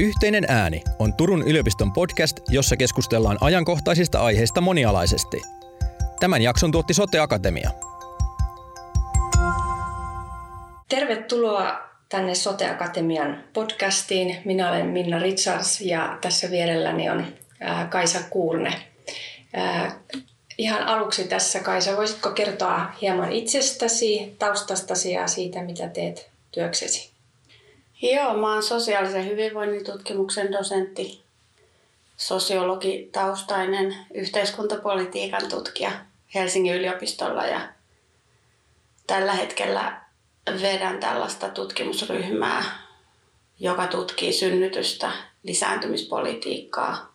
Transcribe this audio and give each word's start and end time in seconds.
Yhteinen 0.00 0.44
ääni 0.48 0.82
on 0.98 1.14
Turun 1.14 1.42
yliopiston 1.42 1.92
podcast, 1.92 2.36
jossa 2.48 2.76
keskustellaan 2.76 3.38
ajankohtaisista 3.40 4.20
aiheista 4.20 4.60
monialaisesti. 4.60 5.42
Tämän 6.20 6.42
jakson 6.42 6.72
tuotti 6.72 6.94
Sote 6.94 7.18
Akatemia. 7.18 7.70
Tervetuloa 10.88 11.80
tänne 12.08 12.34
Sote 12.34 12.70
Akatemian 12.70 13.44
podcastiin. 13.52 14.36
Minä 14.44 14.70
olen 14.70 14.86
Minna 14.86 15.18
Richards 15.18 15.80
ja 15.80 16.18
tässä 16.20 16.50
vierelläni 16.50 17.10
on 17.10 17.26
Kaisa 17.90 18.18
Kuurne. 18.30 18.72
Ihan 20.58 20.82
aluksi 20.82 21.24
tässä 21.24 21.60
Kaisa, 21.60 21.96
voisitko 21.96 22.30
kertoa 22.30 22.86
hieman 23.02 23.32
itsestäsi, 23.32 24.36
taustastasi 24.38 25.12
ja 25.12 25.26
siitä, 25.26 25.62
mitä 25.62 25.88
teet 25.88 26.30
työksesi? 26.50 27.15
Joo, 28.02 28.34
mä 28.34 28.52
oon 28.52 28.62
sosiaalisen 28.62 29.26
hyvinvoinnin 29.26 29.84
tutkimuksen 29.84 30.52
dosentti, 30.52 31.22
sosiologi 32.16 33.08
taustainen 33.12 33.96
yhteiskuntapolitiikan 34.14 35.48
tutkija 35.48 35.90
Helsingin 36.34 36.74
yliopistolla 36.74 37.46
ja 37.46 37.60
tällä 39.06 39.32
hetkellä 39.32 40.00
vedän 40.62 41.00
tällaista 41.00 41.48
tutkimusryhmää, 41.48 42.64
joka 43.60 43.86
tutkii 43.86 44.32
synnytystä, 44.32 45.12
lisääntymispolitiikkaa, 45.42 47.12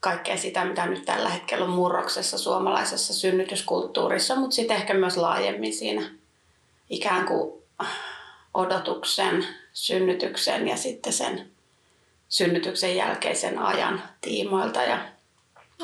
kaikkea 0.00 0.36
sitä, 0.36 0.64
mitä 0.64 0.86
nyt 0.86 1.04
tällä 1.04 1.28
hetkellä 1.28 1.64
on 1.64 1.70
murroksessa 1.70 2.38
suomalaisessa 2.38 3.14
synnytyskulttuurissa, 3.14 4.36
mutta 4.36 4.54
sitten 4.54 4.76
ehkä 4.76 4.94
myös 4.94 5.16
laajemmin 5.16 5.74
siinä 5.74 6.10
ikään 6.90 7.26
kuin 7.26 7.62
odotuksen, 8.54 9.46
synnytyksen 9.72 10.68
ja 10.68 10.76
sitten 10.76 11.12
sen 11.12 11.50
synnytyksen 12.28 12.96
jälkeisen 12.96 13.58
ajan 13.58 14.02
tiimoilta. 14.20 14.82
Ja 14.82 14.98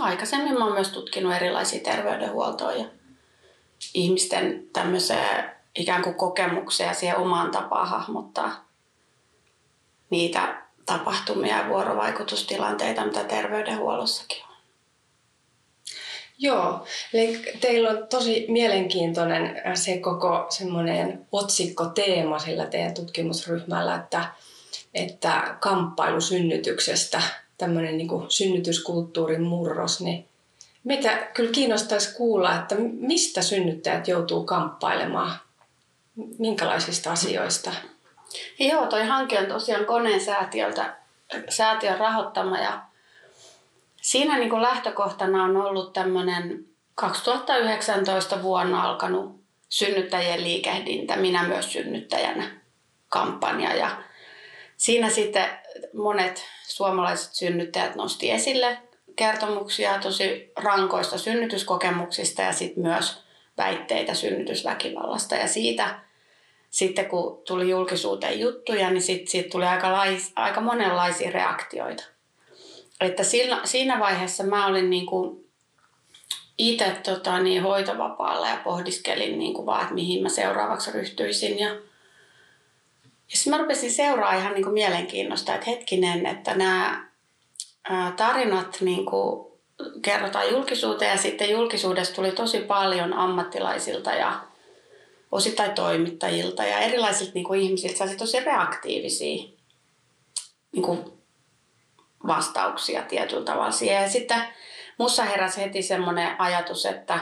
aikaisemmin 0.00 0.62
oon 0.62 0.72
myös 0.72 0.88
tutkinut 0.88 1.34
erilaisia 1.34 1.80
terveydenhuoltoa 1.80 2.72
ja 2.72 2.84
ihmisten 3.94 4.68
tämmöisiä 4.72 5.50
ikään 5.74 6.02
kuin 6.02 6.14
kokemuksia 6.14 6.94
siihen 6.94 7.16
omaan 7.16 7.50
tapaan 7.50 7.88
hahmottaa 7.88 8.64
niitä 10.10 10.62
tapahtumia 10.86 11.56
ja 11.56 11.68
vuorovaikutustilanteita, 11.68 13.06
mitä 13.06 13.24
terveydenhuollossakin 13.24 14.44
on. 14.44 14.47
Joo, 16.38 16.84
eli 17.14 17.42
teillä 17.60 17.90
on 17.90 18.06
tosi 18.06 18.46
mielenkiintoinen 18.48 19.62
se 19.74 19.98
koko 19.98 20.46
semmoinen 20.48 21.26
otsikkoteema 21.32 22.38
sillä 22.38 22.66
teidän 22.66 22.94
tutkimusryhmällä, 22.94 23.94
että, 23.94 24.24
että 24.94 25.56
kamppailu 25.60 26.20
synnytyksestä, 26.20 27.22
tämmöinen 27.58 27.96
niin 27.96 28.08
kuin 28.08 28.30
synnytyskulttuurin 28.30 29.42
murros, 29.42 30.00
niin 30.00 30.28
meitä 30.84 31.16
kyllä 31.34 31.52
kiinnostaisi 31.52 32.14
kuulla, 32.14 32.54
että 32.54 32.74
mistä 33.00 33.42
synnyttäjät 33.42 34.08
joutuu 34.08 34.44
kamppailemaan, 34.44 35.32
minkälaisista 36.38 37.12
asioista? 37.12 37.72
Joo, 38.58 38.86
toi 38.86 39.06
hanke 39.06 39.38
on 39.38 39.46
tosiaan 39.46 39.84
koneen 39.84 40.20
säätiöltä, 40.20 40.96
säätiön 41.48 41.98
rahoittama 41.98 42.58
ja 42.58 42.87
Siinä 44.02 44.38
niin 44.38 44.50
kuin 44.50 44.62
lähtökohtana 44.62 45.44
on 45.44 45.56
ollut 45.56 45.92
tämmöinen 45.92 46.64
2019 46.94 48.42
vuonna 48.42 48.82
alkanut 48.82 49.40
synnyttäjien 49.68 50.44
liikehdintä, 50.44 51.16
minä 51.16 51.42
myös 51.42 51.72
synnyttäjänä 51.72 52.50
kampanja. 53.08 53.74
Ja 53.74 53.90
siinä 54.76 55.10
sitten 55.10 55.48
monet 55.92 56.44
suomalaiset 56.62 57.34
synnyttäjät 57.34 57.94
nosti 57.94 58.30
esille 58.30 58.78
kertomuksia 59.16 59.98
tosi 59.98 60.52
rankoista 60.56 61.18
synnytyskokemuksista 61.18 62.42
ja 62.42 62.52
sitten 62.52 62.82
myös 62.82 63.22
väitteitä 63.56 64.14
synnytysväkivallasta. 64.14 65.34
Ja 65.34 65.48
siitä 65.48 66.00
sitten 66.70 67.06
kun 67.06 67.42
tuli 67.46 67.70
julkisuuteen 67.70 68.40
juttuja, 68.40 68.90
niin 68.90 69.02
sitten 69.02 69.28
siitä 69.28 69.50
tuli 69.50 69.64
aika, 69.64 69.92
lais, 69.92 70.32
aika 70.36 70.60
monenlaisia 70.60 71.30
reaktioita 71.30 72.04
että 73.00 73.24
siinä, 73.24 73.60
siinä 73.64 73.98
vaiheessa 73.98 74.44
mä 74.44 74.66
olin 74.66 74.90
niin 74.90 75.06
kuin 75.06 75.48
itse 76.58 76.96
tota, 77.04 77.38
niin 77.38 77.62
hoitovapaalla 77.62 78.48
ja 78.48 78.60
pohdiskelin 78.64 79.38
niin 79.38 79.54
kuin 79.54 79.66
vaan, 79.66 79.82
että 79.82 79.94
mihin 79.94 80.22
mä 80.22 80.28
seuraavaksi 80.28 80.92
ryhtyisin. 80.92 81.58
Ja, 81.58 81.68
ja 81.68 83.36
sitten 83.36 83.50
mä 83.50 83.58
rupesin 83.58 83.92
seuraa 83.92 84.34
ihan 84.34 84.54
niin 84.54 84.64
kuin 84.64 84.74
mielenkiinnosta, 84.74 85.54
että 85.54 85.70
hetkinen, 85.70 86.26
että 86.26 86.54
nämä 86.54 87.08
tarinat 88.16 88.76
niin 88.80 89.06
kuin 89.06 89.48
kerrotaan 90.02 90.50
julkisuuteen 90.50 91.10
ja 91.10 91.16
sitten 91.16 91.50
julkisuudesta 91.50 92.14
tuli 92.14 92.32
tosi 92.32 92.58
paljon 92.58 93.12
ammattilaisilta 93.12 94.10
ja 94.10 94.40
osittain 95.32 95.70
toimittajilta 95.70 96.64
ja 96.64 96.78
erilaisilta 96.78 97.32
niin 97.34 97.44
kuin 97.44 97.60
ihmisiltä 97.60 98.16
tosi 98.18 98.40
reaktiivisia 98.40 99.44
niin 100.72 100.82
kuin 100.82 101.17
vastauksia 102.28 103.02
tietyllä 103.02 103.44
tavalla 103.44 103.70
siihen. 103.70 104.02
Ja 104.02 104.08
sitten 104.08 104.42
mussa 104.98 105.24
heräsi 105.24 105.60
heti 105.60 105.82
semmoinen 105.82 106.40
ajatus, 106.40 106.86
että, 106.86 107.18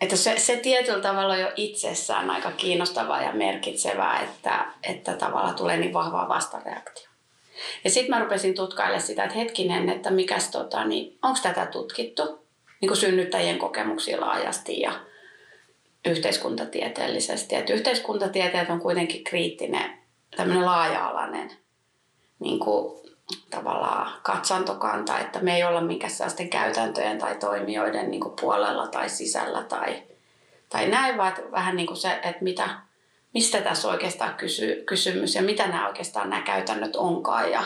että 0.00 0.16
se, 0.16 0.38
se 0.38 0.56
tietyllä 0.56 1.02
tavalla 1.02 1.36
jo 1.36 1.52
itsessään 1.56 2.30
aika 2.30 2.50
kiinnostavaa 2.50 3.22
ja 3.22 3.32
merkitsevää, 3.32 4.20
että, 4.20 4.66
että 4.82 5.12
tavalla 5.12 5.52
tulee 5.52 5.76
niin 5.76 5.92
vahva 5.92 6.28
vastareaktio. 6.28 7.08
Ja 7.84 7.90
sitten 7.90 8.10
mä 8.10 8.22
rupesin 8.22 8.54
tutkailemaan 8.54 9.02
sitä, 9.02 9.24
että 9.24 9.38
hetkinen, 9.38 9.88
että 9.88 10.10
mikäs 10.10 10.50
tota, 10.50 10.84
niin 10.84 11.18
onko 11.22 11.38
tätä 11.42 11.66
tutkittu 11.66 12.46
niin 12.80 12.88
kuin 12.88 12.98
synnyttäjien 12.98 13.58
kokemuksia 13.58 14.20
laajasti 14.20 14.80
ja 14.80 14.92
yhteiskuntatieteellisesti. 16.04 17.54
Että 17.54 17.72
yhteiskuntatieteet 17.72 18.70
on 18.70 18.80
kuitenkin 18.80 19.24
kriittinen, 19.24 19.98
tämmöinen 20.36 20.66
laaja-alainen 20.66 21.50
niin 22.38 22.58
kuin 22.58 23.01
tavallaan 23.50 24.12
katsantokanta, 24.22 25.18
että 25.18 25.38
me 25.38 25.56
ei 25.56 25.64
olla 25.64 25.80
mikään 25.80 26.12
sellaisten 26.12 26.50
käytäntöjen 26.50 27.18
tai 27.18 27.34
toimijoiden 27.34 28.10
niin 28.10 28.20
kuin 28.20 28.34
puolella 28.40 28.86
tai 28.86 29.08
sisällä 29.08 29.62
tai, 29.62 30.02
tai 30.68 30.88
näin, 30.88 31.16
vaan 31.16 31.34
vähän 31.50 31.76
niin 31.76 31.86
kuin 31.86 31.96
se, 31.96 32.12
että 32.12 32.38
mitä, 32.40 32.68
mistä 33.34 33.60
tässä 33.60 33.88
oikeastaan 33.88 34.34
kysy, 34.34 34.82
kysymys 34.86 35.34
ja 35.34 35.42
mitä 35.42 35.66
nämä 35.66 35.88
oikeastaan 35.88 36.30
nämä 36.30 36.42
käytännöt 36.42 36.96
onkaan 36.96 37.50
ja 37.50 37.64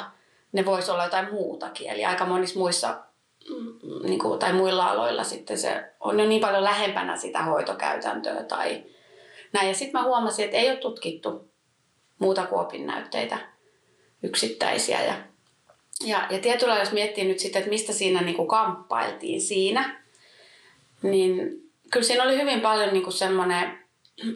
ne 0.52 0.64
voisi 0.64 0.90
olla 0.90 1.04
jotain 1.04 1.30
muutakin. 1.30 1.90
Eli 1.90 2.04
aika 2.04 2.26
monissa 2.26 2.58
muissa 2.58 2.98
mm, 3.50 4.08
niin 4.08 4.18
kuin, 4.18 4.38
tai 4.38 4.52
muilla 4.52 4.86
aloilla 4.86 5.24
sitten 5.24 5.58
se 5.58 5.92
on 6.00 6.20
jo 6.20 6.26
niin 6.26 6.40
paljon 6.40 6.64
lähempänä 6.64 7.16
sitä 7.16 7.42
hoitokäytäntöä 7.42 8.42
tai 8.42 8.84
näin. 9.52 9.68
Ja 9.68 9.74
sitten 9.74 10.00
mä 10.00 10.06
huomasin, 10.06 10.44
että 10.44 10.56
ei 10.56 10.70
ole 10.70 10.76
tutkittu 10.78 11.50
muuta 12.18 12.46
kuin 12.46 12.60
opinnäytteitä 12.60 13.38
yksittäisiä 14.22 15.02
ja 15.02 15.14
ja, 16.04 16.26
ja 16.30 16.38
tietyllä 16.38 16.78
jos 16.78 16.92
miettii 16.92 17.24
nyt 17.24 17.38
sitten, 17.38 17.60
että 17.60 17.70
mistä 17.70 17.92
siinä 17.92 18.20
niin 18.20 18.36
kuin 18.36 18.48
kamppailtiin 18.48 19.40
siinä, 19.40 20.02
niin 21.02 21.50
kyllä 21.90 22.06
siinä 22.06 22.24
oli 22.24 22.40
hyvin 22.40 22.60
paljon 22.60 22.92
niin 22.92 23.02
kuin 23.02 23.12
semmoinen, 23.12 23.78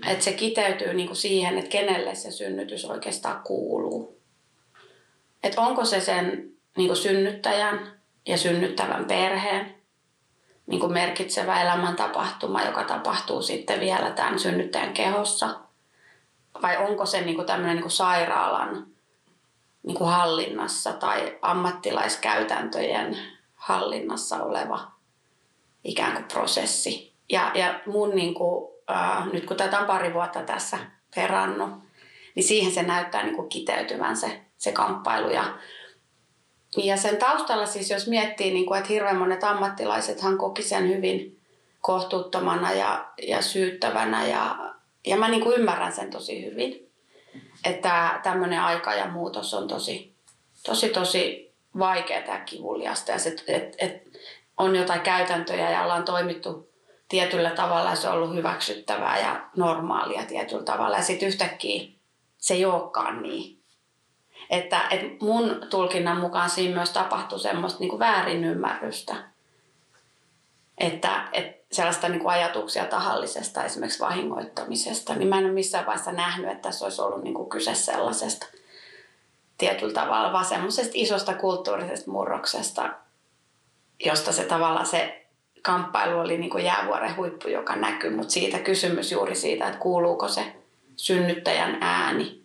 että 0.07 0.25
se 0.25 0.33
kiteytyy 0.33 0.95
niin 0.95 1.07
kuin 1.07 1.17
siihen, 1.17 1.59
että 1.59 1.71
kenelle 1.71 2.15
se 2.15 2.31
synnytys 2.31 2.85
oikeastaan 2.85 3.43
kuuluu. 3.43 4.21
Että 5.43 5.61
onko 5.61 5.85
se 5.85 6.01
sen 6.01 6.53
niin 6.77 6.89
kuin 6.89 6.97
synnyttäjän 6.97 8.01
ja 8.27 8.39
synnyttävän 8.39 9.05
perheen 9.05 9.75
niin 10.67 10.81
kuin 10.81 10.93
merkitsevä 10.93 11.63
elämäntapahtuma, 11.63 12.63
joka 12.63 12.85
tapahtuu 12.85 13.43
sitten 13.43 13.81
vielä 13.81 14.11
tämän 14.11 14.39
synnyttäjän 14.39 14.93
kehossa. 14.93 15.61
Vai 16.63 16.77
onko 16.77 17.07
se 17.07 17.21
niin 17.21 17.37
kuin 17.37 17.47
tämmöinen 17.47 17.77
niin 17.77 17.83
kuin 17.83 17.93
sairaalan 17.93 18.87
niin 19.83 19.97
kuin 19.97 20.11
hallinnassa 20.11 20.93
tai 20.93 21.39
ammattilaiskäytäntöjen 21.43 23.19
hallinnassa 23.55 24.43
oleva 24.43 24.93
ikään 25.85 26.13
kuin 26.13 26.25
prosessi. 26.25 27.13
Ja, 27.29 27.51
ja 27.55 27.81
mun 27.87 28.11
niin 28.11 28.35
kuin, 28.35 28.71
äh, 28.91 29.33
nyt 29.33 29.47
kun 29.47 29.57
tätä 29.57 29.79
on 29.79 29.87
pari 29.87 30.15
vuotta 30.15 30.43
tässä 30.43 30.79
perannut, 31.15 31.71
niin 32.35 32.45
siihen 32.45 32.73
se 32.73 32.83
näyttää 32.83 33.23
niin 33.23 33.37
kuin 33.37 33.49
kiteytyvän 33.49 34.17
se, 34.17 34.41
se 34.59 34.73
kamppailu. 34.73 35.31
Ja, 35.31 35.45
ja 36.77 36.97
sen 36.97 37.17
taustalla 37.17 37.67
siis, 37.67 37.91
jos 37.91 38.07
miettii, 38.07 38.53
niin 38.53 38.67
kuin, 38.67 38.79
että 38.79 38.93
hirveän 38.93 39.17
monet 39.17 39.45
ammattilaisethan 39.45 40.39
koki 40.39 40.63
sen 40.63 40.89
hyvin 40.89 41.41
kohtuuttomana 41.81 42.73
ja, 42.73 43.07
ja 43.23 43.43
syyttävänä 43.43 44.27
ja, 44.27 44.75
ja 45.07 45.17
mä 45.17 45.29
niin 45.29 45.43
kuin 45.43 45.57
ymmärrän 45.57 45.93
sen 45.93 46.11
tosi 46.11 46.45
hyvin 46.45 46.90
että 47.65 48.21
tämmöinen 48.23 48.61
aika 48.61 48.95
ja 48.95 49.09
muutos 49.09 49.55
on 49.55 49.69
tosi, 49.69 50.15
tosi, 50.67 50.89
tosi 50.89 51.53
vaikeaa 51.79 52.21
ja 52.21 52.41
kivuliasta. 52.41 53.13
Ja 53.13 53.19
se, 53.19 53.37
et, 53.47 53.75
et, 53.79 54.03
on 54.57 54.77
jotain 54.77 55.01
käytäntöjä 55.01 55.71
ja 55.71 55.83
ollaan 55.83 56.05
toimittu 56.05 56.71
tietyllä 57.09 57.51
tavalla 57.51 57.91
ja 57.91 57.97
se 57.97 58.09
on 58.09 58.15
ollut 58.15 58.35
hyväksyttävää 58.35 59.19
ja 59.19 59.49
normaalia 59.57 60.27
tietyllä 60.27 60.63
tavalla. 60.63 60.97
Ja 60.97 61.03
sitten 61.03 61.29
yhtäkkiä 61.29 61.89
se 62.39 62.55
ei 62.55 62.65
olekaan 62.65 63.23
niin. 63.23 63.61
Että, 64.51 64.89
että 64.91 65.25
mun 65.25 65.67
tulkinnan 65.71 66.21
mukaan 66.21 66.51
siinä 66.51 66.75
myös 66.75 66.91
tapahtui 66.91 67.39
semmoista 67.39 67.81
niin 67.81 67.99
väärinymmärrystä. 67.99 69.15
Että, 70.79 71.29
että 71.33 71.60
sellaista 71.73 72.09
niin 72.09 72.21
kuin 72.21 72.33
ajatuksia 72.33 72.85
tahallisesta 72.85 73.65
esimerkiksi 73.65 74.01
vahingoittamisesta, 74.01 75.15
niin 75.15 75.29
mä 75.29 75.39
en 75.39 75.45
ole 75.45 75.53
missään 75.53 75.87
vaiheessa 75.87 76.13
nähnyt, 76.13 76.51
että 76.51 76.63
tässä 76.63 76.85
olisi 76.85 77.03
ollut 77.03 77.23
niin 77.23 77.35
kuin 77.35 77.49
kyse 77.49 77.75
sellaisesta 77.75 78.47
tietyllä 79.59 79.93
tavalla, 79.93 80.33
vaan 80.33 80.45
semmoisesta 80.45 80.93
isosta 80.95 81.35
kulttuurisesta 81.35 82.11
murroksesta, 82.11 82.91
josta 84.05 84.33
se 84.33 84.45
tavalla 84.45 84.85
se 84.85 85.27
kamppailu 85.63 86.19
oli 86.19 86.39
niin 86.39 86.51
kuin 86.51 86.65
jäävuoren 86.65 87.17
huippu, 87.17 87.49
joka 87.49 87.77
näkyy, 87.77 88.17
mutta 88.17 88.33
siitä 88.33 88.59
kysymys 88.59 89.13
juuri 89.13 89.35
siitä, 89.35 89.67
että 89.67 89.81
kuuluuko 89.81 90.29
se 90.29 90.57
synnyttäjän 90.97 91.79
ääni. 91.81 92.41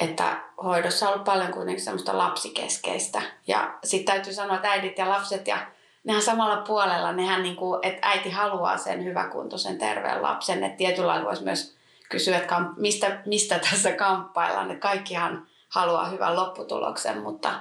Että 0.00 0.40
hoidossa 0.62 1.06
on 1.06 1.12
ollut 1.12 1.24
paljon 1.24 1.52
kuitenkin 1.52 1.84
semmoista 1.84 2.18
lapsikeskeistä. 2.18 3.22
Ja 3.46 3.78
sitten 3.84 4.14
täytyy 4.14 4.32
sanoa, 4.32 4.56
että 4.56 4.70
äidit 4.70 4.98
ja 4.98 5.08
lapset 5.08 5.46
ja 5.46 5.58
nehän 6.08 6.22
samalla 6.22 6.56
puolella, 6.56 7.12
nehän 7.12 7.42
niin 7.42 7.56
kuin, 7.56 7.80
että 7.82 8.08
äiti 8.08 8.30
haluaa 8.30 8.76
sen 8.76 9.04
hyväkuntoisen 9.04 9.78
terveen 9.78 10.22
lapsen. 10.22 10.64
Että 10.64 10.76
tietyllä 10.76 11.08
lailla 11.08 11.26
voisi 11.26 11.44
myös 11.44 11.76
kysyä, 12.08 12.36
että 12.36 12.60
mistä, 12.76 13.22
mistä 13.26 13.58
tässä 13.58 13.92
kamppaillaan. 13.92 14.70
Että 14.70 14.88
kaikkihan 14.88 15.46
haluaa 15.68 16.08
hyvän 16.08 16.36
lopputuloksen, 16.36 17.18
mutta 17.18 17.60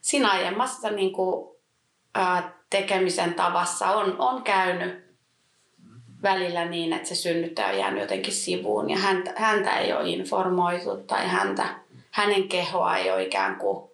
siinä 0.00 0.30
aiemmassa 0.30 0.90
niin 0.90 1.12
kuin, 1.12 1.56
ää, 2.14 2.52
tekemisen 2.70 3.34
tavassa 3.34 3.90
on, 3.90 4.16
on 4.18 4.42
käynyt 4.42 5.06
välillä 6.22 6.64
niin, 6.64 6.92
että 6.92 7.08
se 7.08 7.14
synnyttäjä 7.14 7.68
on 7.68 7.78
jäänyt 7.78 8.00
jotenkin 8.00 8.34
sivuun 8.34 8.90
ja 8.90 8.98
häntä, 8.98 9.32
häntä 9.36 9.78
ei 9.78 9.92
ole 9.92 10.08
informoitu 10.08 10.96
tai 10.96 11.28
häntä, 11.28 11.66
hänen 12.10 12.48
kehoa 12.48 12.96
ei 12.96 13.10
ole 13.10 13.22
ikään 13.22 13.56
kuin, 13.56 13.90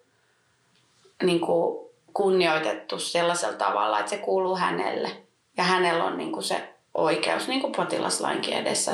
niin 1.23 1.39
kuin 1.39 1.83
kunnioitettu 2.13 2.99
sellaisella 2.99 3.57
tavalla, 3.57 3.99
että 3.99 4.09
se 4.09 4.17
kuuluu 4.17 4.55
hänelle. 4.55 5.11
Ja 5.57 5.63
hänellä 5.63 6.03
on 6.03 6.17
niin 6.17 6.31
kuin 6.31 6.43
se 6.43 6.73
oikeus 6.93 7.47
niin 7.47 7.61
kuin 7.61 7.73
potilaslainkin 7.75 8.53
edessä 8.53 8.91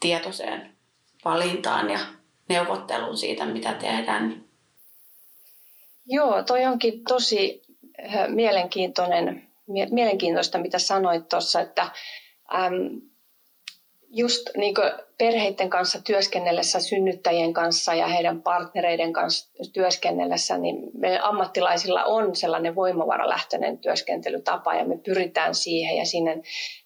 tietoiseen 0.00 0.74
valintaan 1.24 1.90
ja 1.90 1.98
neuvotteluun 2.48 3.16
siitä, 3.16 3.46
mitä 3.46 3.72
tehdään. 3.72 4.44
Joo, 6.06 6.42
toi 6.42 6.64
onkin 6.64 7.04
tosi 7.08 7.62
äh, 8.04 8.28
mielenkiintoinen, 8.28 9.48
mielenkiintoista, 9.90 10.58
mitä 10.58 10.78
sanoit 10.78 11.28
tuossa, 11.28 11.60
että 11.60 11.82
äm, 12.54 13.00
just 14.14 14.42
niin 14.56 14.74
perheiden 15.18 15.70
kanssa 15.70 16.02
työskennellessä, 16.02 16.80
synnyttäjien 16.80 17.52
kanssa 17.52 17.94
ja 17.94 18.06
heidän 18.06 18.42
partnereiden 18.42 19.12
kanssa 19.12 19.72
työskennellessä, 19.72 20.58
niin 20.58 20.76
me 20.94 21.18
ammattilaisilla 21.22 22.04
on 22.04 22.36
sellainen 22.36 22.74
voimavaralähtöinen 22.74 23.78
työskentelytapa 23.78 24.74
ja 24.74 24.84
me 24.84 24.98
pyritään 24.98 25.54
siihen. 25.54 25.96
Ja 25.96 26.04
sinne 26.04 26.42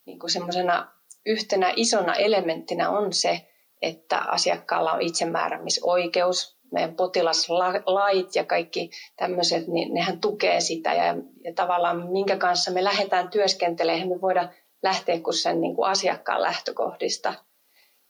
niin 0.07 0.19
semmoisena 0.27 0.93
yhtenä 1.27 1.73
isona 1.77 2.15
elementtinä 2.15 2.91
on 2.91 3.13
se, 3.13 3.41
että 3.83 4.19
asiakkaalla 4.19 4.93
on 4.93 5.03
itsemääräämisoikeus, 5.03 6.59
meidän 6.73 6.95
potilaslait 6.95 8.35
ja 8.35 8.45
kaikki 8.45 8.91
tämmöiset, 9.17 9.67
niin 9.67 9.95
nehän 9.95 10.21
tukee 10.21 10.61
sitä. 10.61 10.95
Ja, 10.95 11.05
ja 11.45 11.55
tavallaan 11.55 12.11
minkä 12.11 12.37
kanssa 12.37 12.71
me 12.71 12.85
lähdetään 12.85 13.31
työskentelemään, 13.31 14.09
me 14.09 14.21
voida 14.21 14.49
lähteä 14.83 15.21
kuin 15.21 15.35
sen 15.35 15.61
niin 15.61 15.75
kuin 15.75 15.89
asiakkaan 15.89 16.43
lähtökohdista. 16.43 17.35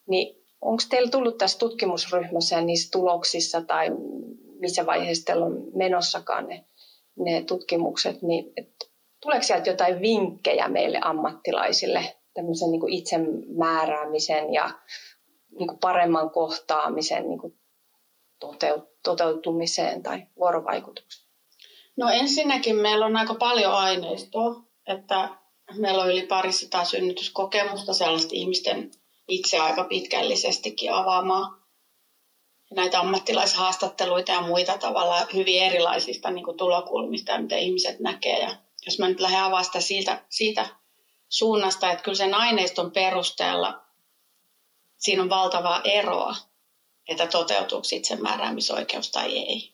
Niin 0.09 0.45
onko 0.61 0.83
teillä 0.91 1.11
tullut 1.11 1.39
tässä 1.39 1.59
tutkimusryhmässä 1.59 2.57
ja 2.57 2.63
niissä 2.63 2.91
tuloksissa 2.93 3.63
tai 3.63 3.91
missä 4.61 4.87
vaiheessa 4.87 5.25
teillä 5.25 5.45
on 5.47 5.65
menossakaan 5.75 6.49
ne, 6.49 6.65
ne 7.19 7.43
tutkimukset, 7.43 8.23
niin 8.23 8.53
tuleeko 9.23 9.43
sieltä 9.43 9.71
jotain 9.71 10.01
vinkkejä 10.01 10.69
meille 10.69 10.99
ammattilaisille 11.03 12.17
tämmöisen 12.35 12.71
niin 12.71 12.81
kuin 12.81 12.93
itsemääräämisen 12.93 14.53
ja 14.53 14.71
niin 15.59 15.69
kuin 15.69 15.79
paremman 15.79 16.31
kohtaamisen 16.31 17.29
niin 17.29 17.39
kuin 17.39 17.59
toteutumiseen 19.03 20.03
tai 20.03 20.27
vuorovaikutukseen? 20.39 21.29
No 21.97 22.09
ensinnäkin 22.09 22.77
meillä 22.77 23.07
on 23.07 23.17
aika 23.17 23.35
paljon 23.35 23.73
aineistoa, 23.73 24.63
että 24.87 25.29
meillä 25.75 26.03
on 26.03 26.11
yli 26.11 26.27
parisataa 26.27 26.85
synnytyskokemusta 26.85 27.95
sellaista 27.95 28.31
ihmisten 28.33 28.91
itse 29.29 29.59
aika 29.59 29.85
pitkällisestikin 29.85 30.93
avaamaan 30.93 31.59
näitä 32.75 33.01
ammattilaishaastatteluita 33.01 34.33
ja 34.33 34.41
muita 34.41 34.79
tavalla 34.79 35.27
hyvin 35.35 35.63
erilaisista 35.63 36.31
niin 36.31 36.45
kuin 36.45 36.57
tulokulmista 36.57 37.33
ja 37.33 37.41
mitä 37.41 37.57
ihmiset 37.57 38.01
näkee. 38.01 38.39
Ja 38.39 38.57
jos 38.87 38.99
mä 38.99 39.09
nyt 39.09 39.21
lähden 39.21 39.41
avaamaan 39.41 39.65
sitä 39.65 39.81
siitä, 39.81 40.25
siitä 40.29 40.67
suunnasta, 41.29 41.91
että 41.91 42.05
kyllä 42.05 42.17
sen 42.17 42.35
aineiston 42.35 42.91
perusteella 42.91 43.83
siinä 44.99 45.23
on 45.23 45.31
valtavaa 45.31 45.81
eroa, 45.85 46.37
että 47.09 47.27
toteutuuko 47.27 47.87
itsemääräämisoikeus 47.93 49.11
tai 49.11 49.39
ei. 49.39 49.73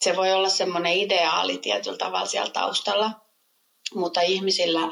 Se 0.00 0.16
voi 0.16 0.32
olla 0.32 0.48
semmoinen 0.48 0.92
ideaali 0.92 1.58
tietyllä 1.58 1.96
tavalla 1.96 2.26
siellä 2.26 2.50
taustalla, 2.50 3.23
mutta 3.94 4.20
ihmisillä 4.20 4.86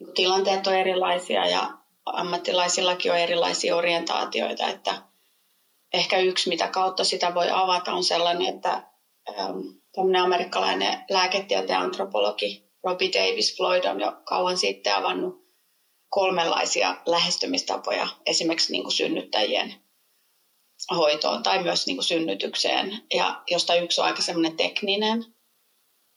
niin 0.00 0.14
tilanteet 0.14 0.66
on 0.66 0.74
erilaisia 0.74 1.46
ja 1.46 1.70
ammattilaisillakin 2.04 3.12
on 3.12 3.18
erilaisia 3.18 3.76
orientaatioita, 3.76 4.66
että 4.66 5.02
ehkä 5.92 6.18
yksi, 6.18 6.48
mitä 6.48 6.68
kautta 6.68 7.04
sitä 7.04 7.34
voi 7.34 7.50
avata, 7.50 7.92
on 7.92 8.04
sellainen, 8.04 8.54
että 8.54 8.82
tämmöinen 9.94 10.22
amerikkalainen 10.22 11.04
lääketieteen 11.10 11.78
antropologi 11.80 12.66
Robbie 12.84 13.10
Davis 13.12 13.56
Floyd 13.56 13.84
on 13.84 14.00
jo 14.00 14.12
kauan 14.24 14.58
sitten 14.58 14.94
avannut 14.94 15.46
kolmenlaisia 16.08 16.96
lähestymistapoja 17.06 18.08
esimerkiksi 18.26 18.72
niin 18.72 18.82
kuin 18.82 18.92
synnyttäjien 18.92 19.74
hoitoon 20.96 21.42
tai 21.42 21.62
myös 21.62 21.86
niin 21.86 21.96
kuin 21.96 22.04
synnytykseen, 22.04 23.02
ja 23.14 23.42
josta 23.50 23.74
yksi 23.74 24.00
on 24.00 24.06
aika 24.06 24.22
semmoinen 24.22 24.56
tekninen, 24.56 25.24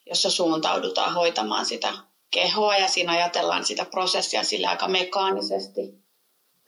jossa 0.06 0.32
suuntaudutaan 0.32 1.14
hoitamaan 1.14 1.66
sitä 1.66 1.94
kehoa 2.32 2.78
ja 2.78 2.88
siinä 2.88 3.12
ajatellaan 3.12 3.66
sitä 3.66 3.86
prosessia 3.86 4.44
sillä 4.44 4.70
aika 4.70 4.88
mekaanisesti. 4.88 5.82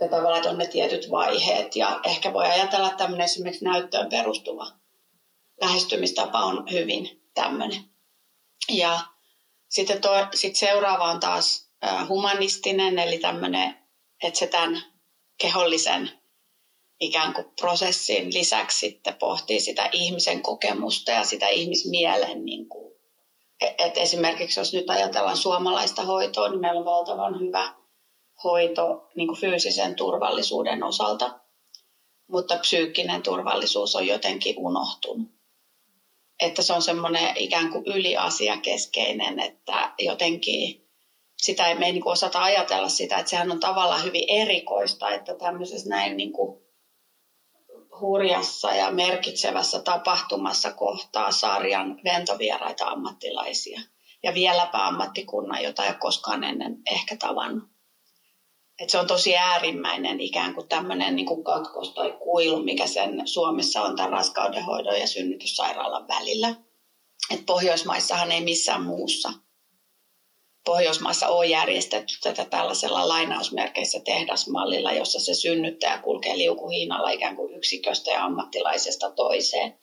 Ja 0.02 0.08
tavallaan, 0.08 0.48
on 0.48 0.58
ne 0.58 0.68
tietyt 0.68 1.12
vaiheet 1.12 1.76
ja 1.76 2.00
ehkä 2.06 2.34
voi 2.34 2.46
ajatella, 2.46 2.88
että 2.88 2.98
tämmöinen 2.98 3.26
esimerkiksi 3.26 3.66
näyttöön 3.66 4.10
perustuva 4.10 4.68
lähestymistapa 5.62 6.40
on 6.40 6.72
hyvin 6.72 7.30
tämmöinen. 7.34 7.84
Ja 8.70 9.00
sitten 9.70 10.02
toi, 10.02 10.28
sit 10.36 10.56
seuraava 10.56 11.12
on 11.12 11.20
taas 11.20 11.72
humanistinen, 12.10 13.00
eli 13.00 13.18
tämmöinen, 13.18 13.78
että 14.24 14.40
se 14.40 14.48
tämän 14.48 14.82
kehollisen 15.42 16.12
ikään 17.00 17.34
kuin 17.34 17.46
prosessin 17.62 18.34
lisäksi 18.34 18.80
sitten 18.80 19.16
pohtii 19.16 19.60
sitä 19.60 19.90
ihmisen 19.92 20.42
kokemusta 20.42 21.12
ja 21.12 21.24
sitä 21.24 21.48
ihmismielen. 21.48 22.46
Niin 22.46 22.70
kuin, 22.70 22.91
että 23.62 24.00
esimerkiksi 24.00 24.60
jos 24.60 24.74
nyt 24.74 24.90
ajatellaan 24.90 25.38
suomalaista 25.38 26.04
hoitoa, 26.04 26.50
niin 26.50 26.62
meillä 26.62 26.80
on 26.80 26.86
valtavan 26.86 27.40
hyvä 27.40 27.74
hoito 28.44 29.08
niin 29.16 29.28
kuin 29.28 29.40
fyysisen 29.40 29.96
turvallisuuden 29.96 30.84
osalta, 30.84 31.40
mutta 32.28 32.58
psyykkinen 32.58 33.24
turvallisuus 33.24 33.96
on 33.96 34.08
jotenkin 34.08 34.56
unohtunut. 34.58 35.28
Että 36.40 36.62
se 36.62 36.74
on 36.74 36.82
semmoinen 36.82 37.38
ikään 37.38 37.70
kuin 37.72 37.86
yliasiakeskeinen, 37.86 39.40
että 39.40 39.94
jotenkin 40.00 40.88
sitä 41.42 41.68
ei 41.68 41.76
me 41.76 41.86
ei 41.86 41.92
niin 41.92 42.04
kuin 42.04 42.14
osata 42.14 42.44
ajatella 42.44 42.90
sitä, 42.90 43.18
että 43.18 43.30
sehän 43.30 43.52
on 43.52 43.60
tavallaan 43.60 44.04
hyvin 44.04 44.24
erikoista, 44.28 45.12
että 45.12 45.36
tämmöisessä 45.36 45.90
näin 45.90 46.18
niin 46.18 46.34
kuin 46.34 46.62
hurjassa 48.00 48.74
ja 48.74 48.92
merkitsevässä 48.92 49.82
tapahtumassa 49.82 50.72
kohtaa 50.72 51.32
sarjan 51.32 52.00
ventovieraita 52.04 52.86
ammattilaisia. 52.86 53.82
Ja 54.24 54.34
vieläpä 54.34 54.88
ammattikunnan, 54.88 55.64
jota 55.64 55.84
ei 55.84 55.90
ole 55.90 55.98
koskaan 55.98 56.44
ennen 56.44 56.78
ehkä 56.92 57.16
tavannut. 57.16 57.64
Et 58.80 58.90
se 58.90 59.00
on 59.00 59.08
tosi 59.08 59.38
äärimmäinen 59.38 60.20
ikään 60.20 60.54
kuin 60.54 60.68
tämmöinen 60.68 61.16
niin 61.16 61.26
kuin 61.26 61.44
katkos 61.44 61.94
tai 61.94 62.12
kuilu, 62.12 62.64
mikä 62.64 62.88
sen 62.88 63.28
Suomessa 63.28 63.82
on 63.82 63.96
tämän 63.96 64.12
raskaudenhoidon 64.12 65.00
ja 65.00 65.08
synnytyssairaalan 65.08 66.08
välillä. 66.08 66.56
Et 67.32 67.46
Pohjoismaissahan 67.46 68.32
ei 68.32 68.42
missään 68.42 68.84
muussa 68.84 69.34
Pohjoismaissa 70.66 71.28
on 71.28 71.50
järjestetty 71.50 72.14
tätä 72.24 72.46
tällaisella 72.46 73.08
lainausmerkeissä 73.08 74.00
tehdasmallilla, 74.06 74.92
jossa 74.92 75.20
se 75.20 75.34
synnyttäjä 75.34 75.98
kulkee 75.98 76.38
liukuhiinalla 76.38 77.10
ikään 77.10 77.36
kuin 77.36 77.54
yksiköstä 77.54 78.12
ja 78.12 78.24
ammattilaisesta 78.26 79.12
toiseen. 79.12 79.80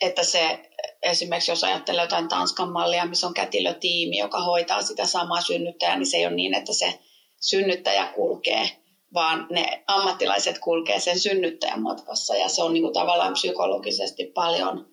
Että 0.00 0.22
se 0.22 0.58
esimerkiksi 1.02 1.50
jos 1.50 1.64
ajattelee 1.64 2.04
jotain 2.04 2.28
Tanskan 2.28 2.72
mallia, 2.72 3.06
missä 3.06 3.26
on 3.26 3.34
kätilötiimi, 3.34 4.18
joka 4.18 4.40
hoitaa 4.40 4.82
sitä 4.82 5.06
samaa 5.06 5.40
synnyttäjää, 5.40 5.96
niin 5.96 6.06
se 6.06 6.16
ei 6.16 6.26
ole 6.26 6.34
niin, 6.34 6.54
että 6.54 6.72
se 6.72 6.98
synnyttäjä 7.40 8.06
kulkee 8.06 8.80
vaan 9.14 9.46
ne 9.50 9.84
ammattilaiset 9.86 10.58
kulkee 10.58 11.00
sen 11.00 11.18
synnyttäjän 11.18 11.82
matkassa 11.82 12.36
ja 12.36 12.48
se 12.48 12.62
on 12.62 12.72
niin 12.72 12.82
kuin 12.82 12.94
tavallaan 12.94 13.32
psykologisesti 13.32 14.24
paljon 14.24 14.86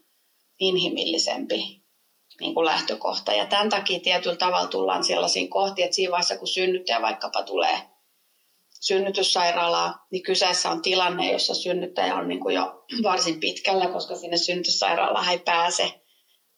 inhimillisempi 0.60 1.87
niin 2.42 2.54
kuin 2.54 2.66
lähtökohta. 2.66 3.34
Ja 3.34 3.46
tämän 3.46 3.70
takia 3.70 4.00
tietyllä 4.00 4.36
tavalla 4.36 4.68
tullaan 4.68 5.04
sellaisiin 5.04 5.50
kohtiin, 5.50 5.86
että 5.86 5.96
siinä 5.96 6.12
vaiheessa 6.12 6.38
kun 6.38 6.48
synnyttäjä 6.48 7.02
vaikkapa 7.02 7.44
tulee 7.44 7.82
synnytyssairaalaa, 8.82 10.06
niin 10.12 10.24
kyseessä 10.24 10.70
on 10.70 10.82
tilanne, 10.82 11.32
jossa 11.32 11.54
synnyttäjä 11.54 12.16
on 12.16 12.28
niin 12.28 12.40
kuin 12.40 12.56
jo 12.56 12.86
varsin 13.04 13.40
pitkällä, 13.40 13.88
koska 13.88 14.16
sinne 14.16 14.38
synnytyssairaalaan 14.38 15.30
ei 15.30 15.40
pääse, 15.40 15.92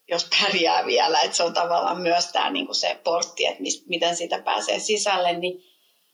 jos 0.08 0.28
pärjää 0.40 0.86
vielä. 0.86 1.20
Että 1.20 1.36
se 1.36 1.42
on 1.42 1.54
tavallaan 1.54 2.00
myös 2.02 2.26
tämä 2.32 2.50
niin 2.50 2.66
kuin 2.66 2.76
se 2.76 3.00
portti, 3.04 3.46
että 3.46 3.62
miten 3.88 4.16
sitä 4.16 4.42
pääsee 4.42 4.78
sisälle, 4.78 5.32
niin 5.32 5.64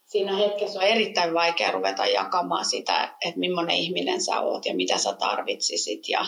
siinä 0.04 0.37
hetkessä 0.37 0.78
on 0.78 0.85
erittäin 0.85 1.35
vaikea 1.35 1.70
ruveta 1.70 2.06
jakamaan 2.06 2.64
sitä, 2.64 3.16
että 3.25 3.40
millainen 3.40 3.76
ihminen 3.76 4.23
sä 4.23 4.40
oot 4.40 4.66
ja 4.66 4.75
mitä 4.75 4.99
sä 4.99 5.12
tarvitsisit. 5.12 6.08
Ja, 6.08 6.26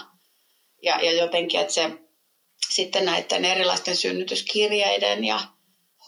ja, 0.83 1.01
ja 1.05 1.13
jotenkin, 1.13 1.61
että 1.61 1.73
se 1.73 1.91
sitten 2.71 3.05
näiden 3.05 3.45
erilaisten 3.45 3.97
synnytyskirjeiden 3.97 5.25
ja 5.25 5.41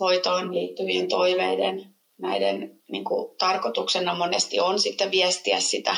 hoitoon 0.01 0.55
liittyvien 0.55 1.09
toiveiden 1.09 1.95
näiden 2.19 2.81
niin 2.89 3.05
kuin, 3.05 3.37
tarkoituksena 3.39 4.15
monesti 4.15 4.61
on 4.61 4.81
sitten 4.81 5.11
viestiä 5.11 5.61
sitä 5.61 5.97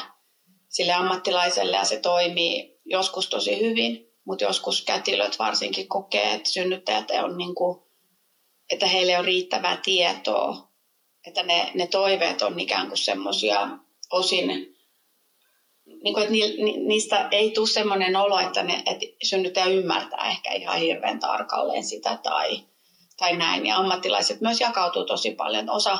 sille 0.69 0.93
ammattilaiselle 0.93 1.77
ja 1.77 1.85
se 1.85 2.01
toimii 2.01 2.81
joskus 2.85 3.29
tosi 3.29 3.61
hyvin, 3.61 4.09
mutta 4.25 4.45
joskus 4.45 4.83
kätilöt 4.83 5.39
varsinkin 5.39 5.89
kokee, 5.89 6.33
että 6.33 6.51
synnyttäjät 6.51 7.11
on 7.11 7.39
niin 7.39 7.55
kuin, 7.55 7.79
että 8.71 8.87
heille 8.87 9.19
on 9.19 9.25
riittävää 9.25 9.81
tietoa, 9.85 10.69
että 11.27 11.43
ne, 11.43 11.71
ne 11.75 11.87
toiveet 11.87 12.43
on 12.43 12.61
ikään 12.61 12.89
kuin 12.89 12.99
semmoisia 12.99 13.69
osin 14.11 14.72
niin 16.05 16.15
kuin, 16.15 16.23
että 16.23 16.35
niistä 16.87 17.29
ei 17.31 17.51
tule 17.51 17.69
sellainen 17.69 18.17
olo, 18.17 18.39
että, 18.39 18.63
ne, 18.63 18.83
että 18.87 19.07
synnyttäjä 19.23 19.67
ymmärtää 19.67 20.29
ehkä 20.29 20.53
ihan 20.53 20.79
hirveän 20.79 21.21
tarkalleen 21.21 21.85
sitä 21.85 22.19
tai, 22.23 22.63
tai 23.17 23.37
näin. 23.37 23.67
Ja 23.67 23.77
ammattilaiset 23.77 24.41
myös 24.41 24.61
jakautuu 24.61 25.05
tosi 25.05 25.31
paljon. 25.31 25.71
Osa 25.71 25.99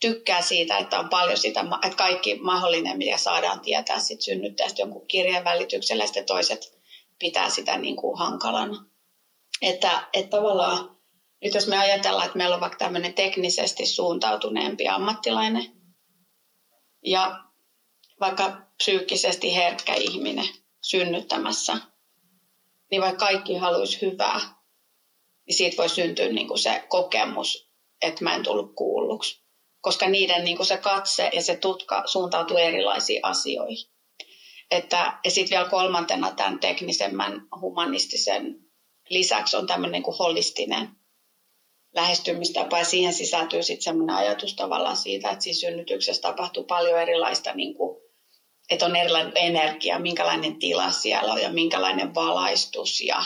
tykkää 0.00 0.42
siitä, 0.42 0.78
että 0.78 0.98
on 0.98 1.08
paljon 1.08 1.38
sitä, 1.38 1.64
että 1.84 1.96
kaikki 1.96 2.34
mahdollinen, 2.34 2.98
mitä 2.98 3.16
saadaan 3.16 3.60
tietää 3.60 3.98
sit 3.98 4.20
synnyttäjästä 4.20 4.82
jonkun 4.82 5.06
kirjeen 5.06 5.44
välityksellä, 5.44 6.02
ja 6.02 6.06
sitten 6.06 6.26
toiset 6.26 6.78
pitää 7.18 7.50
sitä 7.50 7.78
niin 7.78 7.96
kuin 7.96 8.18
hankalana. 8.18 8.84
Että, 9.62 10.08
että 10.12 10.36
tavallaan 10.36 10.98
nyt 11.42 11.54
jos 11.54 11.66
me 11.66 11.78
ajatellaan, 11.78 12.26
että 12.26 12.38
meillä 12.38 12.54
on 12.54 12.60
vaikka 12.60 12.78
tämmöinen 12.78 13.14
teknisesti 13.14 13.86
suuntautuneempi 13.86 14.88
ammattilainen, 14.88 15.64
ja 17.04 17.44
vaikka 18.20 18.67
psyykkisesti 18.84 19.54
herkkä 19.54 19.94
ihminen 19.94 20.48
synnyttämässä, 20.80 21.78
niin 22.90 23.02
vaikka 23.02 23.26
kaikki 23.26 23.56
haluaisi 23.56 24.00
hyvää, 24.00 24.40
niin 25.46 25.56
siitä 25.56 25.76
voi 25.76 25.88
syntyä 25.88 26.28
niin 26.28 26.48
kuin 26.48 26.58
se 26.58 26.84
kokemus, 26.88 27.70
että 28.02 28.24
mä 28.24 28.34
en 28.34 28.42
tullut 28.42 28.74
kuulluksi. 28.74 29.42
Koska 29.80 30.08
niiden 30.08 30.44
niin 30.44 30.56
kuin 30.56 30.66
se 30.66 30.76
katse 30.76 31.30
ja 31.32 31.42
se 31.42 31.56
tutka 31.56 32.02
suuntautuu 32.06 32.56
erilaisiin 32.56 33.20
asioihin. 33.22 33.88
Että, 34.70 35.18
ja 35.24 35.30
sitten 35.30 35.56
vielä 35.56 35.70
kolmantena 35.70 36.32
tämän 36.32 36.58
teknisemmän 36.58 37.48
humanistisen 37.60 38.68
lisäksi 39.08 39.56
on 39.56 39.66
tämmöinen 39.66 39.92
niin 39.92 40.02
kuin 40.02 40.18
holistinen 40.18 40.88
lähestymistapa 41.94 42.78
ja 42.78 42.84
siihen 42.84 43.12
sisältyy 43.12 43.62
sitten 43.62 43.82
semmoinen 43.82 44.16
ajatus 44.16 44.54
tavallaan 44.54 44.96
siitä, 44.96 45.30
että 45.30 45.44
siinä 45.44 45.58
synnytyksessä 45.58 46.22
tapahtuu 46.22 46.64
paljon 46.64 47.02
erilaista 47.02 47.54
niin 47.54 47.74
kuin 47.74 48.07
että 48.70 48.86
on 48.86 48.96
erilainen 48.96 49.32
energia, 49.34 49.98
minkälainen 49.98 50.58
tila 50.58 50.90
siellä 50.90 51.32
on 51.32 51.42
ja 51.42 51.50
minkälainen 51.50 52.14
valaistus 52.14 53.00
ja, 53.00 53.22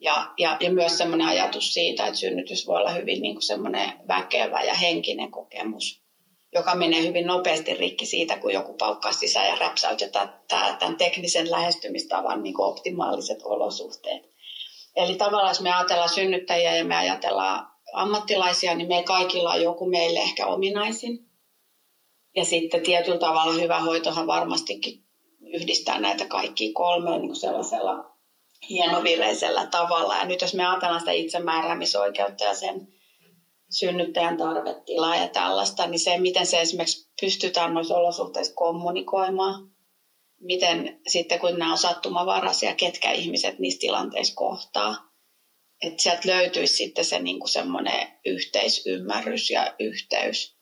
ja, 0.00 0.26
ja, 0.38 0.56
ja 0.60 0.70
myös 0.70 0.98
semmoinen 0.98 1.26
ajatus 1.26 1.74
siitä, 1.74 2.06
että 2.06 2.18
synnytys 2.18 2.66
voi 2.66 2.76
olla 2.76 2.90
hyvin 2.90 3.22
niin 3.22 3.34
kuin 3.34 3.42
semmoinen 3.42 3.92
väkevä 4.08 4.62
ja 4.62 4.74
henkinen 4.74 5.30
kokemus, 5.30 6.02
joka 6.52 6.74
menee 6.74 7.02
hyvin 7.02 7.26
nopeasti 7.26 7.74
rikki 7.74 8.06
siitä, 8.06 8.36
kun 8.36 8.52
joku 8.52 8.74
paukkaa 8.74 9.12
sisään 9.12 9.48
ja 9.48 9.56
räpsäytetään 9.56 10.40
tämän 10.48 10.96
teknisen 10.96 11.50
lähestymistavan 11.50 12.42
niin 12.42 12.54
kuin 12.54 12.66
optimaaliset 12.66 13.38
olosuhteet. 13.44 14.30
Eli 14.96 15.14
tavallaan 15.14 15.50
jos 15.50 15.60
me 15.60 15.72
ajatellaan 15.72 16.08
synnyttäjiä 16.08 16.76
ja 16.76 16.84
me 16.84 16.96
ajatellaan 16.96 17.66
ammattilaisia, 17.92 18.74
niin 18.74 18.88
me 18.88 19.02
kaikilla 19.02 19.50
on 19.50 19.62
joku 19.62 19.86
meille 19.86 20.18
ehkä 20.18 20.46
ominaisin– 20.46 21.18
ja 22.36 22.44
sitten 22.44 22.82
tietyllä 22.82 23.18
tavalla 23.18 23.52
hyvä 23.52 23.80
hoitohan 23.80 24.26
varmastikin 24.26 25.04
yhdistää 25.40 26.00
näitä 26.00 26.26
kaikkia 26.26 26.72
kolmeen 26.74 27.20
niin 27.20 27.36
sellaisella 27.36 28.10
hienovireisellä 28.68 29.66
tavalla. 29.66 30.16
Ja 30.16 30.24
nyt 30.24 30.40
jos 30.40 30.54
me 30.54 30.66
ajatellaan 30.66 31.00
sitä 31.00 31.12
itsemääräämisoikeutta 31.12 32.44
ja 32.44 32.54
sen 32.54 32.88
synnyttäjän 33.70 34.36
tarvetilaa 34.36 35.16
ja 35.16 35.28
tällaista, 35.28 35.86
niin 35.86 35.98
se, 35.98 36.18
miten 36.18 36.46
se 36.46 36.60
esimerkiksi 36.60 37.10
pystytään 37.20 37.74
noissa 37.74 37.96
olosuhteissa 37.96 38.54
kommunikoimaan, 38.54 39.70
miten 40.40 41.00
sitten 41.08 41.38
kun 41.38 41.58
nämä 41.58 41.72
on 41.72 41.78
sattumavaraisia, 41.78 42.74
ketkä 42.74 43.12
ihmiset 43.12 43.58
niissä 43.58 43.80
tilanteissa 43.80 44.34
kohtaa, 44.34 45.10
että 45.82 46.02
sieltä 46.02 46.28
löytyisi 46.28 46.76
sitten 46.76 47.04
se 47.04 47.18
niin 47.18 47.38
kuin 47.38 47.48
semmoinen 47.48 48.06
yhteisymmärrys 48.24 49.50
ja 49.50 49.74
yhteys 49.78 50.59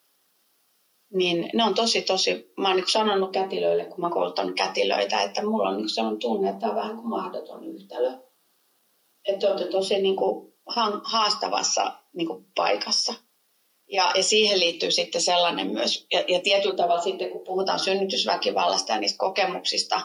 niin 1.15 1.51
ne 1.55 1.65
on 1.65 1.75
tosi, 1.75 2.03
tosi, 2.03 2.53
mä 2.57 2.69
oon 2.69 2.77
niin 2.77 2.91
sanonut 2.91 3.33
kätilöille, 3.33 3.85
kun 3.85 4.01
mä 4.01 4.11
koulutan 4.11 4.55
kätilöitä, 4.55 5.23
että 5.23 5.45
mulla 5.45 5.69
on 5.69 5.77
niin 5.77 5.89
sellainen 5.89 6.21
tunne, 6.21 6.49
että 6.49 6.61
tämä 6.61 6.73
on 6.73 6.79
vähän 6.79 6.97
kuin 6.97 7.09
mahdoton 7.09 7.65
yhtälö. 7.65 8.13
Että 9.29 9.49
olette 9.49 9.67
tosi 9.67 10.03
niin 10.03 10.17
kuin 10.17 10.55
haastavassa 11.05 11.93
niin 12.13 12.27
kuin 12.27 12.47
paikassa. 12.55 13.15
Ja, 13.93 14.13
ja 14.15 14.23
siihen 14.23 14.61
liittyy 14.61 14.91
sitten 14.91 15.21
sellainen 15.21 15.67
myös, 15.67 16.07
ja, 16.13 16.25
ja 16.29 16.41
tietyllä 16.41 16.77
tavalla 16.77 17.03
sitten 17.03 17.31
kun 17.31 17.45
puhutaan 17.45 17.79
synnytysväkivallasta 17.79 18.93
ja 18.93 18.99
niistä 18.99 19.19
kokemuksista, 19.19 20.01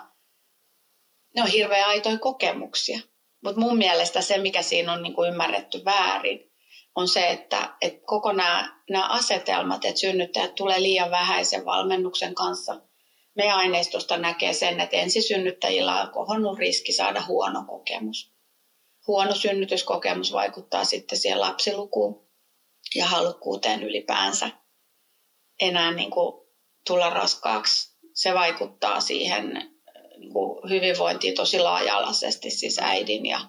ne 1.36 1.42
on 1.42 1.48
hirveän 1.48 1.88
aitoja 1.88 2.20
kokemuksia. 2.20 3.00
Mutta 3.44 3.60
mun 3.60 3.78
mielestä 3.78 4.22
se, 4.22 4.38
mikä 4.38 4.62
siinä 4.62 4.94
on 4.94 5.04
niin 5.04 5.14
kuin 5.14 5.30
ymmärretty 5.30 5.86
väärin, 5.86 6.53
on 6.96 7.08
se, 7.08 7.30
että, 7.30 7.76
että 7.82 8.02
koko 8.06 8.32
nämä, 8.32 8.82
nämä 8.90 9.08
asetelmat, 9.08 9.86
että 9.86 10.00
synnyttäjät 10.00 10.56
tulee 10.56 10.82
liian 10.82 11.12
vähäisen 11.12 11.66
valmennuksen 11.66 12.36
kanssa. 12.36 12.82
Me 13.36 13.52
aineistosta 13.52 14.18
näkee 14.18 14.54
sen, 14.54 14.80
että 14.80 14.98
ensisynnyttäjillä 14.98 16.02
on 16.02 16.12
kohonnut 16.12 16.58
riski 16.58 16.94
saada 16.94 17.24
huono 17.28 17.64
kokemus. 17.68 18.34
Huono 19.08 19.36
synnytyskokemus 19.36 20.34
vaikuttaa 20.34 20.86
sitten 20.86 21.18
siihen 21.18 21.40
lapsilukuun 21.40 22.28
ja 22.96 23.06
halukkuuteen 23.06 23.84
ylipäänsä 23.84 24.50
enää 25.62 25.92
niin 25.92 26.12
kuin 26.12 26.48
tulla 26.88 27.10
raskaaksi. 27.10 27.98
Se 28.14 28.34
vaikuttaa 28.34 29.02
siihen 29.02 29.74
niin 30.18 30.34
kuin 30.34 30.70
hyvinvointiin 30.70 31.36
tosi 31.36 31.60
laaja-alaisesti, 31.60 32.50
siis 32.50 32.80
äidin 32.80 33.26
ja 33.26 33.40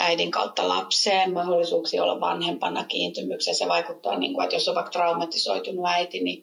äidin 0.00 0.30
kautta 0.30 0.68
lapseen, 0.68 1.32
mahdollisuuksia 1.32 2.02
olla 2.02 2.20
vanhempana 2.20 2.84
kiintymykseen. 2.84 3.54
Se 3.54 3.68
vaikuttaa, 3.68 4.18
niin 4.18 4.34
kuin, 4.34 4.44
että 4.44 4.56
jos 4.56 4.68
on 4.68 4.74
vaikka 4.74 4.90
traumatisoitunut 4.90 5.86
äiti, 5.86 6.20
niin, 6.20 6.42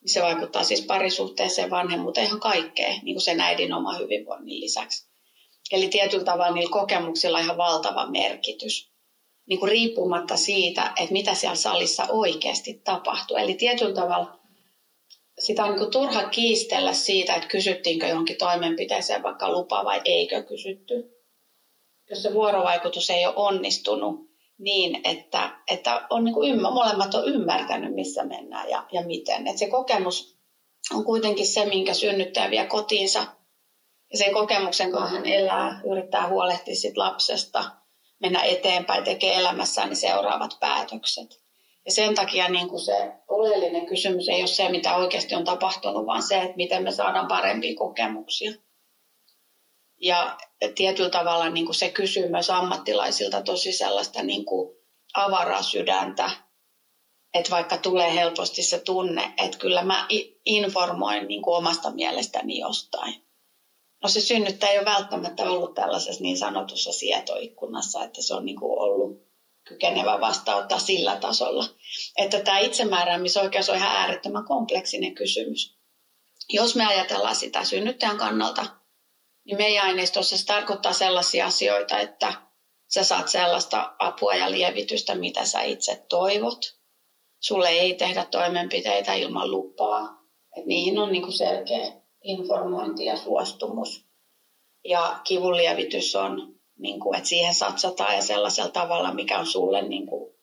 niin 0.00 0.12
se 0.12 0.22
vaikuttaa 0.22 0.64
siis 0.64 0.82
parisuhteeseen 0.82 1.70
vanhemmuuteen 1.70 2.26
ihan 2.26 2.40
kaikkeen, 2.40 3.00
niin 3.02 3.14
kuin 3.14 3.22
sen 3.22 3.40
äidin 3.40 3.72
oma 3.72 3.98
hyvinvoinnin 3.98 4.60
lisäksi. 4.60 5.12
Eli 5.72 5.88
tietyllä 5.88 6.24
tavalla 6.24 6.54
niillä 6.54 6.72
kokemuksilla 6.72 7.38
on 7.38 7.44
ihan 7.44 7.56
valtava 7.56 8.06
merkitys, 8.06 8.92
niin 9.46 9.60
kuin 9.60 9.70
riippumatta 9.70 10.36
siitä, 10.36 10.92
että 11.00 11.12
mitä 11.12 11.34
siellä 11.34 11.56
salissa 11.56 12.06
oikeasti 12.08 12.80
tapahtuu. 12.84 13.36
Eli 13.36 13.54
tietyllä 13.54 13.94
tavalla 13.94 14.40
sitä 15.38 15.64
on 15.64 15.70
niin 15.70 15.78
kuin 15.78 15.90
turha 15.90 16.28
kiistellä 16.28 16.92
siitä, 16.92 17.34
että 17.34 17.48
kysyttiinkö 17.48 18.06
johonkin 18.06 18.38
toimenpiteeseen 18.38 19.22
vaikka 19.22 19.52
lupa 19.52 19.84
vai 19.84 20.00
eikö 20.04 20.42
kysytty 20.42 21.21
jos 22.12 22.22
se 22.22 22.34
vuorovaikutus 22.34 23.10
ei 23.10 23.26
ole 23.26 23.34
onnistunut 23.36 24.30
niin, 24.58 25.00
että, 25.04 25.50
että 25.70 26.06
on 26.10 26.24
niin 26.24 26.34
kuin 26.34 26.50
ymmär, 26.50 26.72
molemmat 26.72 27.14
on 27.14 27.28
ymmärtänyt, 27.28 27.94
missä 27.94 28.24
mennään 28.24 28.70
ja, 28.70 28.86
ja 28.92 29.02
miten. 29.06 29.46
Et 29.46 29.58
se 29.58 29.66
kokemus 29.66 30.36
on 30.94 31.04
kuitenkin 31.04 31.46
se, 31.46 31.64
minkä 31.64 31.94
synnyttäjä 31.94 32.50
vie 32.50 32.66
kotiinsa. 32.66 33.26
Ja 34.12 34.18
sen 34.18 34.32
kokemuksen, 34.32 34.90
kun 34.90 35.08
hän 35.08 35.26
elää, 35.26 35.80
yrittää 35.92 36.28
huolehtia 36.28 36.76
sit 36.76 36.96
lapsesta, 36.96 37.64
mennä 38.20 38.42
eteenpäin, 38.42 39.04
tekee 39.04 39.38
elämässään 39.38 39.88
niin 39.88 39.96
seuraavat 39.96 40.56
päätökset. 40.60 41.42
Ja 41.84 41.92
sen 41.92 42.14
takia 42.14 42.48
niin 42.48 42.68
kuin 42.68 42.80
se 42.80 43.12
oleellinen 43.28 43.86
kysymys 43.86 44.28
ei 44.28 44.40
ole 44.40 44.46
se, 44.46 44.68
mitä 44.68 44.96
oikeasti 44.96 45.34
on 45.34 45.44
tapahtunut, 45.44 46.06
vaan 46.06 46.22
se, 46.22 46.42
että 46.42 46.56
miten 46.56 46.82
me 46.82 46.90
saadaan 46.90 47.28
parempia 47.28 47.76
kokemuksia. 47.76 48.52
Ja 50.02 50.38
tietyllä 50.74 51.10
tavalla 51.10 51.48
niin 51.48 51.66
kuin 51.66 51.74
se 51.74 51.90
kysyy 51.90 52.28
myös 52.28 52.50
ammattilaisilta 52.50 53.42
tosi 53.42 53.72
sellaista 53.72 54.22
niin 54.22 54.44
kuin 54.44 54.76
avaraa 55.14 55.62
sydäntä 55.62 56.30
että 57.34 57.50
vaikka 57.50 57.76
tulee 57.76 58.14
helposti 58.14 58.62
se 58.62 58.78
tunne, 58.78 59.34
että 59.44 59.58
kyllä 59.58 59.82
mä 59.82 60.06
informoin 60.44 61.28
niin 61.28 61.42
kuin 61.42 61.56
omasta 61.56 61.90
mielestäni 61.90 62.58
jostain. 62.58 63.14
No 64.02 64.08
se 64.08 64.20
synnyttäjä 64.20 64.72
ei 64.72 64.78
ole 64.78 64.84
välttämättä 64.84 65.50
ollut 65.50 65.74
tällaisessa 65.74 66.22
niin 66.22 66.38
sanotussa 66.38 66.92
sietoikkunassa, 66.92 68.04
että 68.04 68.22
se 68.22 68.34
on 68.34 68.44
niin 68.44 68.60
kuin 68.60 68.78
ollut 68.78 69.22
kykenevä 69.68 70.20
vastauttaa 70.20 70.78
sillä 70.78 71.16
tasolla. 71.16 71.64
Että 72.16 72.40
tämä 72.40 72.58
itsemääräämisoikeus 72.58 73.68
on 73.68 73.76
ihan 73.76 73.96
äärettömän 73.96 74.44
kompleksinen 74.44 75.14
kysymys. 75.14 75.78
Jos 76.48 76.76
me 76.76 76.86
ajatellaan 76.86 77.36
sitä 77.36 77.64
synnyttäjän 77.64 78.18
kannalta, 78.18 78.66
niin 79.44 79.56
meidän 79.56 79.86
aineistossa 79.86 80.38
se 80.38 80.46
tarkoittaa 80.46 80.92
sellaisia 80.92 81.46
asioita, 81.46 81.98
että 81.98 82.32
sä 82.94 83.04
saat 83.04 83.28
sellaista 83.28 83.94
apua 83.98 84.34
ja 84.34 84.50
lievitystä, 84.50 85.14
mitä 85.14 85.44
sä 85.44 85.62
itse 85.62 86.06
toivot. 86.08 86.58
Sulle 87.40 87.68
ei 87.68 87.94
tehdä 87.94 88.24
toimenpiteitä 88.24 89.14
ilman 89.14 89.50
lupaa. 89.50 90.22
Et 90.56 90.66
niihin 90.66 90.98
on 90.98 91.12
niinku 91.12 91.30
selkeä 91.30 91.92
informointi 92.24 93.04
ja 93.04 93.16
suostumus. 93.16 94.06
Ja 94.84 95.20
kivunlievitys 95.24 96.16
on, 96.16 96.54
niinku, 96.78 97.14
että 97.14 97.28
siihen 97.28 97.54
satsataan 97.54 98.14
ja 98.14 98.22
sellaisella 98.22 98.70
tavalla, 98.70 99.14
mikä 99.14 99.38
on 99.38 99.46
sulle 99.46 99.82
niinku, 99.82 100.38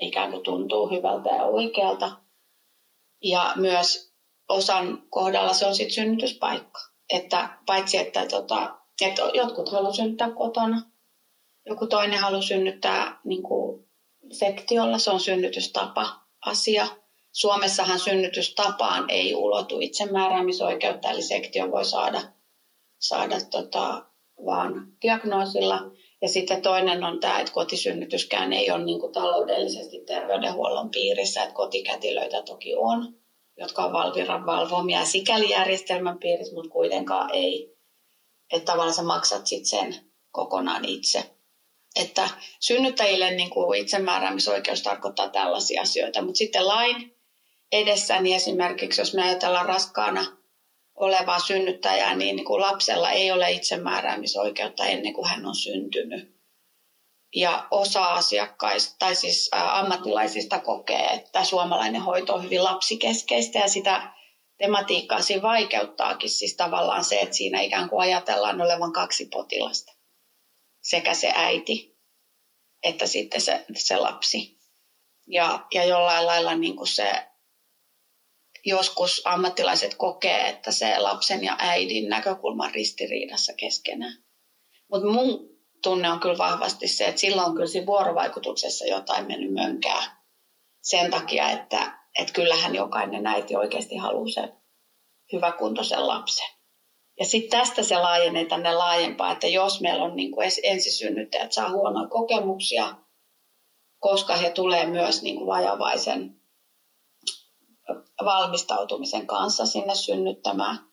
ikään 0.00 0.30
kuin 0.30 0.42
tuntuu 0.42 0.90
hyvältä 0.90 1.30
ja 1.30 1.44
oikealta. 1.44 2.10
Ja 3.22 3.52
myös 3.56 4.14
osan 4.48 5.02
kohdalla 5.10 5.52
se 5.52 5.66
on 5.66 5.74
sitten 5.74 5.94
synnytyspaikka. 5.94 6.80
Että 7.14 7.48
paitsi, 7.66 7.96
että, 7.96 8.26
tota, 8.26 8.74
että 9.00 9.22
jotkut 9.34 9.72
haluavat 9.72 9.96
synnyttää 9.96 10.30
kotona, 10.30 10.82
joku 11.66 11.86
toinen 11.86 12.18
haluaa 12.18 12.42
synnyttää 12.42 13.20
niin 13.24 13.42
kuin 13.42 13.88
sektiolla, 14.32 14.98
se 14.98 15.10
on 15.10 15.20
synnytystapa 15.20 16.06
asia. 16.46 16.86
Suomessahan 17.32 17.98
synnytystapaan 17.98 19.10
ei 19.10 19.34
ulotu 19.34 19.80
itsemääräämisoikeutta, 19.80 21.10
eli 21.10 21.22
sektio 21.22 21.70
voi 21.70 21.84
saada, 21.84 22.22
saada 22.98 23.36
tota, 23.50 24.04
vaan 24.46 24.92
diagnoosilla. 25.02 25.90
Ja 26.22 26.28
sitten 26.28 26.62
toinen 26.62 27.04
on 27.04 27.20
tämä, 27.20 27.40
että 27.40 27.52
kotisynnytyskään 27.52 28.52
ei 28.52 28.70
ole 28.70 28.84
niin 28.84 29.00
kuin 29.00 29.12
taloudellisesti 29.12 30.00
terveydenhuollon 30.06 30.90
piirissä, 30.90 31.42
että 31.42 31.54
kotikätilöitä 31.54 32.42
toki 32.42 32.74
on, 32.76 33.14
jotka 33.58 33.84
on 33.84 33.92
Valviran 33.92 34.46
valvomia 34.46 35.04
sikäli 35.04 35.50
järjestelmän 35.50 36.18
piirissä, 36.18 36.54
mutta 36.54 36.70
kuitenkaan 36.70 37.30
ei. 37.34 37.78
Että 38.52 38.72
tavallaan 38.72 38.94
sä 38.94 39.02
maksat 39.02 39.46
sitten 39.46 39.66
sen 39.66 39.94
kokonaan 40.30 40.84
itse. 40.84 41.24
Että 41.96 42.28
synnyttäjille 42.60 43.30
niin 43.30 43.50
kuin 43.50 43.80
itsemääräämisoikeus 43.80 44.82
tarkoittaa 44.82 45.28
tällaisia 45.28 45.82
asioita, 45.82 46.22
mutta 46.22 46.38
sitten 46.38 46.66
lain 46.66 47.16
edessä, 47.72 48.20
niin 48.20 48.36
esimerkiksi 48.36 49.00
jos 49.00 49.14
me 49.14 49.22
ajatellaan 49.22 49.66
raskaana 49.66 50.36
olevaa 50.94 51.38
synnyttäjää, 51.38 52.16
niin, 52.16 52.36
niin 52.36 52.46
kuin 52.46 52.60
lapsella 52.60 53.10
ei 53.10 53.32
ole 53.32 53.50
itsemääräämisoikeutta 53.50 54.86
ennen 54.86 55.12
kuin 55.12 55.28
hän 55.28 55.46
on 55.46 55.54
syntynyt. 55.54 56.37
Ja 57.34 57.68
osa 57.70 58.04
asiakkaista, 58.04 58.96
tai 58.98 59.14
siis 59.14 59.50
ammattilaisista 59.52 60.58
kokee, 60.58 61.06
että 61.06 61.44
suomalainen 61.44 62.02
hoito 62.02 62.34
on 62.34 62.44
hyvin 62.44 62.64
lapsikeskeistä 62.64 63.58
ja 63.58 63.68
sitä 63.68 64.12
tematiikkaa 64.58 65.22
siinä 65.22 65.42
vaikeuttaakin 65.42 66.30
siis 66.30 66.56
tavallaan 66.56 67.04
se, 67.04 67.20
että 67.20 67.36
siinä 67.36 67.60
ikään 67.60 67.88
kuin 67.88 68.00
ajatellaan 68.00 68.60
olevan 68.60 68.92
kaksi 68.92 69.28
potilasta. 69.32 69.92
Sekä 70.82 71.14
se 71.14 71.32
äiti 71.34 71.98
että 72.82 73.06
sitten 73.06 73.40
se, 73.40 73.64
se 73.74 73.96
lapsi. 73.96 74.58
Ja, 75.26 75.66
ja 75.74 75.84
jollain 75.84 76.26
lailla 76.26 76.54
niin 76.54 76.76
kuin 76.76 76.88
se 76.88 77.12
joskus 78.64 79.22
ammattilaiset 79.24 79.94
kokee, 79.94 80.48
että 80.48 80.72
se 80.72 80.98
lapsen 80.98 81.44
ja 81.44 81.56
äidin 81.58 82.08
näkökulma 82.08 82.64
on 82.64 82.74
ristiriidassa 82.74 83.52
keskenään. 83.52 84.24
Mutta 84.90 85.08
mun 85.08 85.57
tunne 85.82 86.10
on 86.10 86.20
kyllä 86.20 86.38
vahvasti 86.38 86.88
se, 86.88 87.04
että 87.04 87.20
silloin 87.20 87.48
on 87.48 87.54
kyllä 87.54 87.66
siinä 87.66 87.86
vuorovaikutuksessa 87.86 88.86
jotain 88.86 89.26
mennyt 89.26 89.52
mönkää 89.52 90.24
sen 90.82 91.10
takia, 91.10 91.50
että, 91.50 91.98
että 92.18 92.32
kyllähän 92.32 92.74
jokainen 92.74 93.26
äiti 93.26 93.56
oikeasti 93.56 93.96
haluaa 93.96 94.28
sen 94.34 94.52
hyväkuntoisen 95.32 96.06
lapsen. 96.06 96.48
Ja 97.18 97.24
sitten 97.26 97.60
tästä 97.60 97.82
se 97.82 97.98
laajenee 97.98 98.44
tänne 98.44 98.74
laajempaa, 98.74 99.32
että 99.32 99.46
jos 99.46 99.80
meillä 99.80 100.04
on 100.04 100.16
niin 100.16 100.32
kuin 100.32 100.50
ensisynnyttäjät 100.62 101.52
saa 101.52 101.70
huonoja 101.70 102.08
kokemuksia, 102.08 102.94
koska 103.98 104.36
he 104.36 104.50
tulee 104.50 104.86
myös 104.86 105.22
niin 105.22 105.36
kuin 105.36 105.46
vajavaisen 105.46 106.38
valmistautumisen 108.24 109.26
kanssa 109.26 109.66
sinne 109.66 109.94
synnyttämään, 109.94 110.87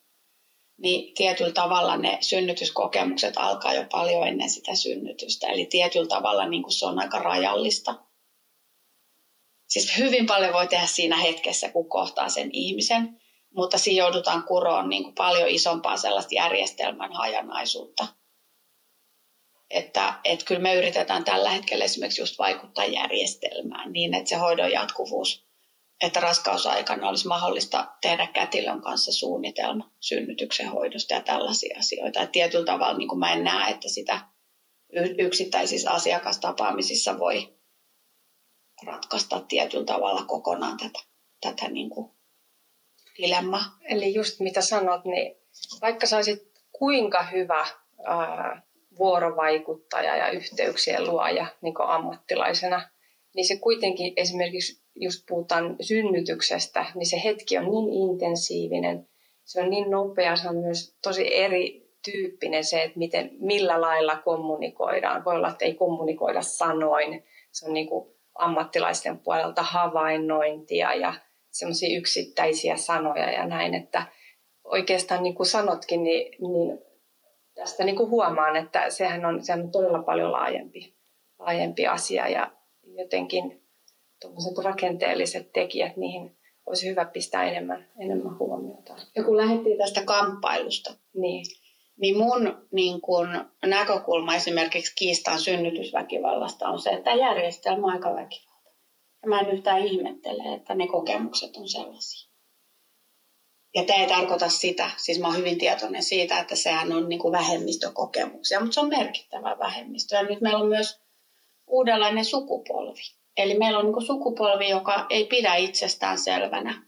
niin 0.77 1.13
tietyllä 1.15 1.51
tavalla 1.51 1.97
ne 1.97 2.17
synnytyskokemukset 2.21 3.33
alkaa 3.37 3.73
jo 3.73 3.85
paljon 3.91 4.27
ennen 4.27 4.49
sitä 4.49 4.75
synnytystä. 4.75 5.47
Eli 5.47 5.65
tietyllä 5.65 6.07
tavalla 6.07 6.47
niin 6.47 6.63
kuin 6.63 6.73
se 6.73 6.85
on 6.85 6.99
aika 6.99 7.19
rajallista. 7.19 7.95
Siis 9.67 9.97
hyvin 9.97 10.25
paljon 10.25 10.53
voi 10.53 10.67
tehdä 10.67 10.85
siinä 10.85 11.17
hetkessä, 11.17 11.69
kun 11.69 11.89
kohtaa 11.89 12.29
sen 12.29 12.49
ihmisen, 12.53 13.21
mutta 13.55 13.77
siinä 13.77 14.03
joudutaan 14.03 14.43
kuroon 14.43 14.89
niin 14.89 15.03
kuin 15.03 15.15
paljon 15.15 15.49
isompaa 15.49 15.97
sellaista 15.97 16.35
järjestelmän 16.35 17.13
hajanaisuutta. 17.13 18.07
Että, 19.69 20.13
että 20.23 20.45
kyllä 20.45 20.61
me 20.61 20.75
yritetään 20.75 21.23
tällä 21.23 21.49
hetkellä 21.49 21.85
esimerkiksi 21.85 22.21
just 22.21 22.37
vaikuttaa 22.37 22.85
järjestelmään 22.85 23.91
niin, 23.91 24.13
että 24.13 24.29
se 24.29 24.35
hoidon 24.35 24.71
jatkuvuus, 24.71 25.44
että 26.01 26.19
raskausaikana 26.19 27.09
olisi 27.09 27.27
mahdollista 27.27 27.87
tehdä 28.01 28.27
kätilön 28.27 28.81
kanssa 28.81 29.11
suunnitelma 29.11 29.91
synnytyksen 29.99 30.69
hoidosta 30.69 31.13
ja 31.13 31.21
tällaisia 31.21 31.79
asioita. 31.79 32.21
Että 32.21 32.31
tietyllä 32.31 32.65
tavalla 32.65 32.97
niin 32.97 33.07
kuin 33.07 33.19
mä 33.19 33.33
en 33.33 33.43
näe, 33.43 33.71
että 33.71 33.89
sitä 33.89 34.19
yksittäisissä 35.17 35.91
asiakastapaamisissa 35.91 37.19
voi 37.19 37.55
ratkaista 38.85 39.39
tietyllä 39.39 39.85
tavalla 39.85 40.25
kokonaan 40.25 40.77
tätä, 40.77 40.99
tätä 41.41 41.67
niin 41.67 41.89
kuin 41.89 42.11
dilemma. 43.17 43.63
Eli 43.81 44.13
just 44.13 44.39
mitä 44.39 44.61
sanot, 44.61 45.05
niin 45.05 45.35
vaikka 45.81 46.07
saisit 46.07 46.55
kuinka 46.71 47.23
hyvä 47.23 47.67
ää, 48.05 48.61
vuorovaikuttaja 48.97 50.15
ja 50.15 50.29
yhteyksien 50.29 51.07
luoja 51.07 51.47
niin 51.61 51.73
ammattilaisena, 51.87 52.89
niin 53.35 53.47
se 53.47 53.57
kuitenkin 53.57 54.13
esimerkiksi, 54.15 54.84
just 54.95 55.23
puhutaan 55.29 55.75
synnytyksestä, 55.81 56.85
niin 56.95 57.05
se 57.05 57.21
hetki 57.23 57.57
on 57.57 57.63
niin 57.63 58.11
intensiivinen, 58.11 59.07
se 59.43 59.61
on 59.61 59.69
niin 59.69 59.91
nopea, 59.91 60.35
se 60.35 60.49
on 60.49 60.57
myös 60.57 60.95
tosi 61.01 61.35
eri 61.35 61.85
tyyppinen 62.05 62.63
se, 62.63 62.83
että 62.83 62.99
miten, 62.99 63.29
millä 63.39 63.81
lailla 63.81 64.15
kommunikoidaan. 64.15 65.25
Voi 65.25 65.35
olla, 65.35 65.49
että 65.49 65.65
ei 65.65 65.73
kommunikoida 65.73 66.41
sanoin. 66.41 67.23
Se 67.51 67.67
on 67.67 67.73
niin 67.73 67.87
kuin 67.87 68.15
ammattilaisten 68.35 69.19
puolelta 69.19 69.63
havainnointia 69.63 70.93
ja 70.93 71.13
semmoisia 71.51 71.97
yksittäisiä 71.97 72.77
sanoja 72.77 73.31
ja 73.31 73.47
näin, 73.47 73.73
että 73.73 74.05
oikeastaan 74.63 75.23
niin 75.23 75.35
kuin 75.35 75.47
sanotkin, 75.47 76.03
niin, 76.03 76.31
niin 76.39 76.79
tästä 77.55 77.83
niin 77.83 77.95
kuin 77.95 78.09
huomaan, 78.09 78.55
että 78.55 78.89
sehän 78.89 79.25
on, 79.25 79.43
sehän 79.43 79.61
on 79.61 79.71
todella 79.71 80.03
paljon 80.03 80.31
laajempi, 80.31 80.95
laajempi 81.39 81.87
asia 81.87 82.27
ja 82.27 82.51
jotenkin 82.83 83.64
tuommoiset 84.21 84.57
rakenteelliset 84.57 85.53
tekijät, 85.53 85.97
niihin 85.97 86.37
olisi 86.65 86.89
hyvä 86.89 87.05
pistää 87.05 87.43
enemmän, 87.43 87.89
enemmän 87.99 88.39
huomiota. 88.39 88.95
Ja 89.15 89.23
kun 89.23 89.37
lähdettiin 89.37 89.77
tästä 89.77 90.03
kamppailusta, 90.03 90.93
niin, 91.13 91.45
niin 91.97 92.17
mun 92.17 92.67
niin 92.71 93.01
kun, 93.01 93.27
näkökulma 93.65 94.35
esimerkiksi 94.35 94.95
kiistaan 94.95 95.39
synnytysväkivallasta 95.39 96.69
on 96.69 96.79
se, 96.79 96.89
että 96.89 97.13
järjestelmä 97.13 97.87
on 97.87 97.93
aika 97.93 98.09
väkivaltainen. 98.09 98.81
Mä 99.25 99.39
en 99.39 99.49
yhtään 99.49 99.87
ihmettele, 99.87 100.55
että 100.55 100.75
ne 100.75 100.87
kokemukset 100.87 101.57
on 101.57 101.69
sellaisia. 101.69 102.29
Ja 103.75 103.83
tämä 103.83 103.99
ei 103.99 104.07
tarkoita 104.07 104.49
sitä, 104.49 104.91
siis 104.97 105.19
mä 105.19 105.27
oon 105.27 105.37
hyvin 105.37 105.57
tietoinen 105.57 106.03
siitä, 106.03 106.39
että 106.39 106.55
sehän 106.55 106.91
on 106.91 107.09
niin 107.09 107.19
kuin 107.19 107.31
vähemmistökokemuksia, 107.31 108.59
mutta 108.59 108.73
se 108.73 108.79
on 108.79 108.89
merkittävä 108.89 109.59
vähemmistö. 109.59 110.15
Ja 110.15 110.23
nyt 110.23 110.41
meillä 110.41 110.59
on 110.59 110.69
myös 110.69 111.01
uudenlainen 111.67 112.25
sukupolvi. 112.25 113.01
Eli 113.37 113.57
meillä 113.57 113.79
on 113.79 113.85
niin 113.85 114.05
sukupolvi, 114.05 114.69
joka 114.69 115.05
ei 115.09 115.25
pidä 115.25 115.55
itsestään 115.55 116.17
selvänä 116.17 116.83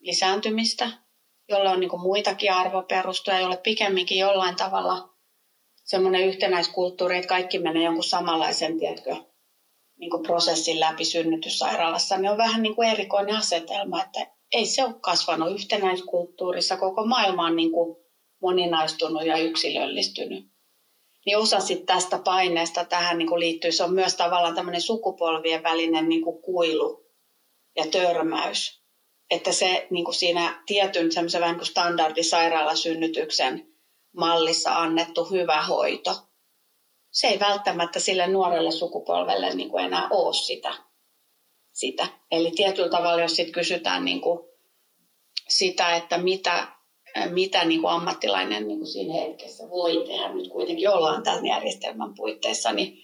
lisääntymistä, 0.00 0.90
jolla 1.48 1.70
on 1.70 1.80
niin 1.80 2.00
muitakin 2.00 2.52
arvoperustoja, 2.52 3.40
jolle 3.40 3.56
pikemminkin 3.56 4.18
jollain 4.18 4.56
tavalla 4.56 5.08
semmoinen 5.84 6.28
yhtenäiskulttuuri, 6.28 7.16
että 7.16 7.28
kaikki 7.28 7.58
menee 7.58 7.84
jonkun 7.84 8.04
samanlaisen, 8.04 8.78
tiedätkö, 8.78 9.16
niin 9.98 10.10
kuin 10.10 10.22
prosessin 10.22 10.80
läpi 10.80 11.04
synnytyssairaalassa, 11.04 12.16
niin 12.16 12.30
on 12.30 12.38
vähän 12.38 12.62
niin 12.62 12.74
kuin 12.74 12.88
erikoinen 12.88 13.36
asetelma, 13.36 14.02
että 14.02 14.20
ei 14.52 14.66
se 14.66 14.84
ole 14.84 14.94
kasvanut 15.00 15.52
yhtenäiskulttuurissa. 15.52 16.76
Koko 16.76 17.06
maailma 17.06 17.46
on 17.46 17.56
niin 17.56 17.72
kuin 17.72 17.96
moninaistunut 18.42 19.26
ja 19.26 19.36
yksilöllistynyt. 19.36 20.55
Niin 21.26 21.38
osa 21.38 21.60
sit 21.60 21.86
tästä 21.86 22.18
paineesta 22.18 22.84
tähän 22.84 23.18
niin 23.18 23.28
kuin 23.28 23.40
liittyy, 23.40 23.72
se 23.72 23.84
on 23.84 23.94
myös 23.94 24.14
tavallaan 24.14 24.54
tämmöinen 24.54 24.80
sukupolvien 24.80 25.62
välinen 25.62 26.08
niin 26.08 26.22
kuin 26.22 26.42
kuilu 26.42 27.06
ja 27.76 27.84
törmäys. 27.90 28.82
Että 29.30 29.52
se 29.52 29.86
niin 29.90 30.04
kuin 30.04 30.14
siinä 30.14 30.62
tietyn 30.66 31.12
semmoisen 31.12 31.40
vähän 31.40 31.56
kuin 31.56 31.66
standardisairaalasynnytyksen 31.66 33.76
mallissa 34.16 34.74
annettu 34.74 35.24
hyvä 35.24 35.62
hoito, 35.62 36.16
se 37.10 37.26
ei 37.26 37.40
välttämättä 37.40 38.00
sille 38.00 38.26
nuorelle 38.26 38.70
sukupolvelle 38.70 39.54
niin 39.54 39.70
kuin 39.70 39.84
enää 39.84 40.08
ole 40.10 40.34
sitä. 40.34 40.74
sitä. 41.72 42.06
Eli 42.30 42.50
tietyllä 42.50 42.88
tavalla, 42.88 43.22
jos 43.22 43.36
sit 43.36 43.50
kysytään 43.50 44.04
niin 44.04 44.20
kuin 44.20 44.40
sitä, 45.48 45.96
että 45.96 46.18
mitä, 46.18 46.68
mitä 47.30 47.64
niin 47.64 47.80
kuin 47.80 47.92
ammattilainen 47.92 48.68
niin 48.68 48.78
kuin 48.78 48.92
siinä 48.92 49.14
hetkessä 49.14 49.70
voi 49.70 50.04
tehdä, 50.06 50.34
nyt 50.34 50.48
kuitenkin 50.48 50.90
ollaan 50.90 51.22
tämän 51.22 51.46
järjestelmän 51.46 52.14
puitteissa, 52.14 52.72
niin, 52.72 52.98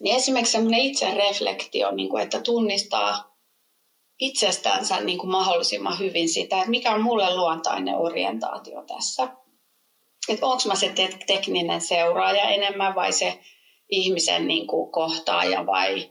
niin 0.00 0.16
esimerkiksi 0.16 0.52
semmoinen 0.52 0.80
itsereflektio, 0.80 1.90
niin 1.90 2.08
kuin, 2.08 2.22
että 2.22 2.40
tunnistaa 2.40 3.34
itsestänsä 4.20 5.00
niin 5.00 5.18
kuin 5.18 5.30
mahdollisimman 5.30 5.98
hyvin 5.98 6.28
sitä, 6.28 6.56
että 6.56 6.70
mikä 6.70 6.94
on 6.94 7.02
mulle 7.02 7.36
luontainen 7.36 7.94
orientaatio 7.94 8.82
tässä. 8.82 9.28
Että 10.28 10.46
onko 10.46 10.62
mä 10.66 10.74
se 10.74 10.88
te- 10.88 11.18
tekninen 11.26 11.80
seuraaja 11.80 12.44
enemmän 12.44 12.94
vai 12.94 13.12
se 13.12 13.38
ihmisen 13.90 14.48
niin 14.48 14.66
kuin 14.66 14.92
kohtaaja 14.92 15.66
vai, 15.66 16.10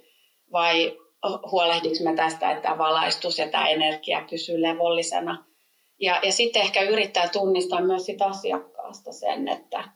vai 0.51 0.97
huolehdinko 1.51 2.03
mä 2.03 2.15
tästä, 2.15 2.51
että 2.51 2.77
valaistus 2.77 3.37
ja 3.39 3.49
tämä 3.49 3.67
energia 3.67 4.25
pysyy 4.29 4.61
levollisena. 4.61 5.45
Ja, 6.03 6.19
ja 6.23 6.31
sitten 6.31 6.61
ehkä 6.61 6.81
yrittää 6.81 7.27
tunnistaa 7.27 7.81
myös 7.81 8.05
sitä 8.05 8.25
asiakkaasta 8.25 9.11
sen, 9.11 9.47
että, 9.47 9.89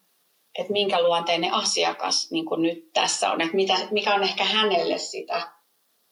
että 0.60 0.74
minkä 0.74 1.02
luonteinen 1.02 1.54
asiakas 1.54 2.32
niin 2.32 2.46
kuin 2.46 2.62
nyt 2.62 2.94
tässä 2.94 3.32
on, 3.32 3.42
että 3.42 3.56
mitä, 3.56 3.74
mikä 3.92 4.16
on 4.16 4.24
ehkä 4.24 4.44
hänelle 4.44 4.98
sitä 4.98 5.52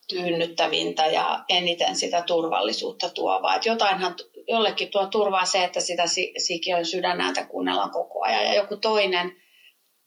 tyynnyttävintä 0.10 1.06
ja 1.06 1.46
eniten 1.50 1.96
sitä 1.96 2.22
turvallisuutta 2.22 3.10
tuovaa. 3.10 3.56
Että 3.56 3.70
jotainhan 3.70 4.16
jollekin 4.48 4.92
tuo 4.92 5.08
turvaa 5.08 5.46
se, 5.46 5.64
että 5.64 5.80
sitä 5.80 6.04
sikiön 6.38 6.86
sydänääntä 6.86 7.46
kuunnellaan 7.46 7.92
koko 7.92 8.24
ajan 8.24 8.44
ja 8.44 8.56
joku 8.56 8.78
toinen, 8.78 9.32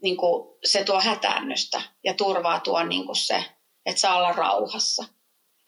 niin 0.02 0.16
kuin 0.16 0.58
se 0.64 0.84
tuo 0.84 1.00
hätäännystä 1.00 1.82
ja 2.04 2.14
turvaa 2.14 2.60
tuo 2.60 2.84
niin 2.84 3.06
kuin 3.06 3.16
se, 3.16 3.44
että 3.86 4.00
saa 4.00 4.16
olla 4.16 4.32
rauhassa. 4.32 5.04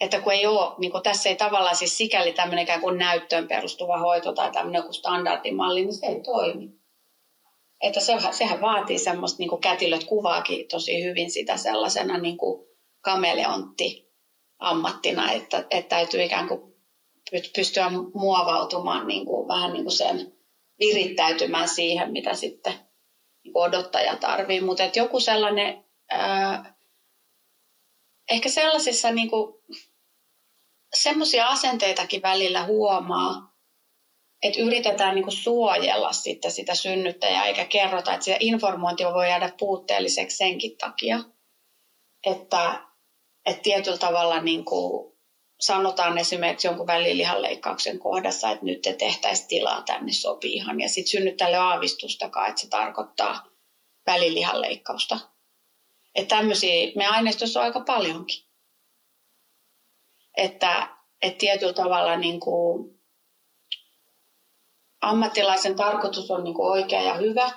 Että 0.00 0.20
kun 0.20 0.32
ei 0.32 0.46
ole, 0.46 0.74
niin 0.78 0.92
kuin 0.92 1.02
tässä 1.02 1.28
ei 1.28 1.36
tavallaan 1.36 1.76
siis 1.76 1.98
sikäli 1.98 2.32
tämmöinen 2.32 2.80
kuin 2.80 2.98
näyttöön 2.98 3.48
perustuva 3.48 3.98
hoito 3.98 4.32
tai 4.32 4.50
tämmöinen 4.52 4.78
joku 4.78 4.92
standardimalli, 4.92 5.80
niin 5.80 5.94
se 5.94 6.06
ei 6.06 6.20
toimi. 6.20 6.80
Että 7.80 8.00
se, 8.00 8.12
sehän 8.30 8.60
vaatii 8.60 8.98
semmoista, 8.98 9.38
niin 9.38 9.48
kuin 9.48 9.60
kätilöt 9.60 10.04
kuvaakin 10.04 10.68
tosi 10.68 11.04
hyvin 11.04 11.30
sitä 11.30 11.56
sellaisena 11.56 12.18
niin 12.18 12.36
kuin 12.36 12.66
kameleontti 13.00 14.10
ammattina, 14.58 15.32
että, 15.32 15.58
että 15.70 15.96
täytyy 15.96 16.22
ikään 16.22 16.48
kuin 16.48 16.60
pystyä 17.54 17.90
muovautumaan 18.14 19.06
niin 19.06 19.26
kuin, 19.26 19.48
vähän 19.48 19.72
niin 19.72 19.84
kuin 19.84 19.96
sen 19.96 20.32
virittäytymään 20.78 21.68
siihen, 21.68 22.12
mitä 22.12 22.34
sitten 22.34 22.72
niin 23.44 23.52
kuin 23.52 23.62
odottaja 23.62 24.16
tarvii. 24.16 24.60
Mutta 24.60 24.82
joku 24.96 25.20
sellainen, 25.20 25.84
ää, 26.10 26.74
ehkä 28.30 28.48
sellaisissa 28.48 29.10
niin 29.10 29.30
kuin, 29.30 29.54
semmoisia 30.94 31.46
asenteitakin 31.46 32.22
välillä 32.22 32.64
huomaa, 32.64 33.50
että 34.42 34.60
yritetään 34.60 35.14
niin 35.14 35.32
suojella 35.32 36.12
sitten 36.12 36.50
sitä 36.50 36.74
synnyttäjää 36.74 37.46
eikä 37.46 37.64
kerrota, 37.64 38.14
että 38.14 38.24
se 38.24 38.36
informointi 38.40 39.04
voi 39.04 39.28
jäädä 39.28 39.52
puutteelliseksi 39.58 40.36
senkin 40.36 40.76
takia, 40.76 41.20
että, 42.26 42.80
että 43.46 43.62
tietyllä 43.62 43.98
tavalla 43.98 44.40
niin 44.40 44.64
sanotaan 45.60 46.18
esimerkiksi 46.18 46.66
jonkun 46.66 46.86
välilihanleikkauksen 46.86 47.98
kohdassa, 47.98 48.50
että 48.50 48.64
nyt 48.64 48.82
te 48.82 48.92
tehtäisiin 48.92 49.48
tilaa 49.48 49.82
tänne 49.82 50.12
sopiihan 50.12 50.80
ja 50.80 50.88
sitten 50.88 51.10
synnyttäjälle 51.10 51.56
aavistustakaan, 51.56 52.48
että 52.48 52.60
se 52.60 52.68
tarkoittaa 52.68 53.46
välilihanleikkausta. 54.06 55.18
Että 56.14 56.36
tämmöisiä 56.36 56.92
me 56.96 57.06
aineistossa 57.06 57.60
on 57.60 57.66
aika 57.66 57.80
paljonkin. 57.80 58.49
Että, 60.36 60.96
että 61.22 61.38
tietyllä 61.38 61.72
tavalla 61.72 62.16
niin 62.16 62.40
kuin 62.40 63.00
ammattilaisen 65.00 65.76
tarkoitus 65.76 66.30
on 66.30 66.44
niin 66.44 66.54
kuin 66.54 66.70
oikea 66.70 67.02
ja 67.02 67.14
hyvä, 67.14 67.50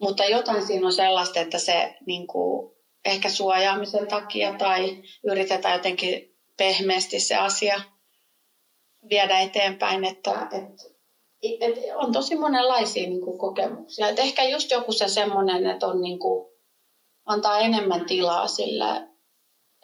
mutta 0.00 0.24
jotain 0.24 0.66
siinä 0.66 0.86
on 0.86 0.92
sellaista, 0.92 1.40
että 1.40 1.58
se 1.58 1.96
niin 2.06 2.26
kuin 2.26 2.76
ehkä 3.04 3.30
suojaamisen 3.30 4.08
takia 4.08 4.54
tai 4.58 5.02
yritetään 5.24 5.74
jotenkin 5.74 6.36
pehmeästi 6.56 7.20
se 7.20 7.36
asia 7.36 7.80
viedä 9.10 9.40
eteenpäin, 9.40 10.04
että, 10.04 10.48
että, 10.52 10.84
että 11.60 11.80
on 11.94 12.12
tosi 12.12 12.36
monenlaisia 12.36 13.08
niin 13.08 13.20
kuin, 13.20 13.38
kokemuksia. 13.38 14.08
Että 14.08 14.22
ehkä 14.22 14.44
just 14.44 14.70
joku 14.70 14.92
se 14.92 15.08
semmoinen, 15.08 15.66
että 15.66 15.86
on 15.86 16.00
niin 16.00 16.18
antaa 17.26 17.58
enemmän 17.58 18.06
tilaa 18.06 18.46
sille 18.46 19.08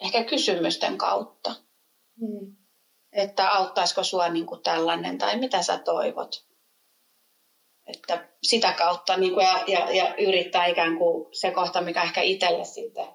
ehkä 0.03 0.23
kysymysten 0.23 0.97
kautta. 0.97 1.55
Hmm. 2.19 2.55
Että 3.11 3.51
auttaisiko 3.51 4.03
sua 4.03 4.29
niin 4.29 4.45
kuin 4.45 4.63
tällainen 4.63 5.17
tai 5.17 5.39
mitä 5.39 5.61
sä 5.61 5.77
toivot. 5.77 6.45
Että 7.87 8.29
sitä 8.43 8.73
kautta 8.73 9.17
niin 9.17 9.33
kuin, 9.33 9.45
ja, 9.45 9.63
ja, 9.67 9.91
ja, 9.91 10.15
yrittää 10.15 10.65
ikään 10.65 10.97
kuin 10.97 11.27
se 11.31 11.51
kohta, 11.51 11.81
mikä 11.81 12.03
ehkä 12.03 12.21
itselle 12.21 12.65
sitten 12.65 13.07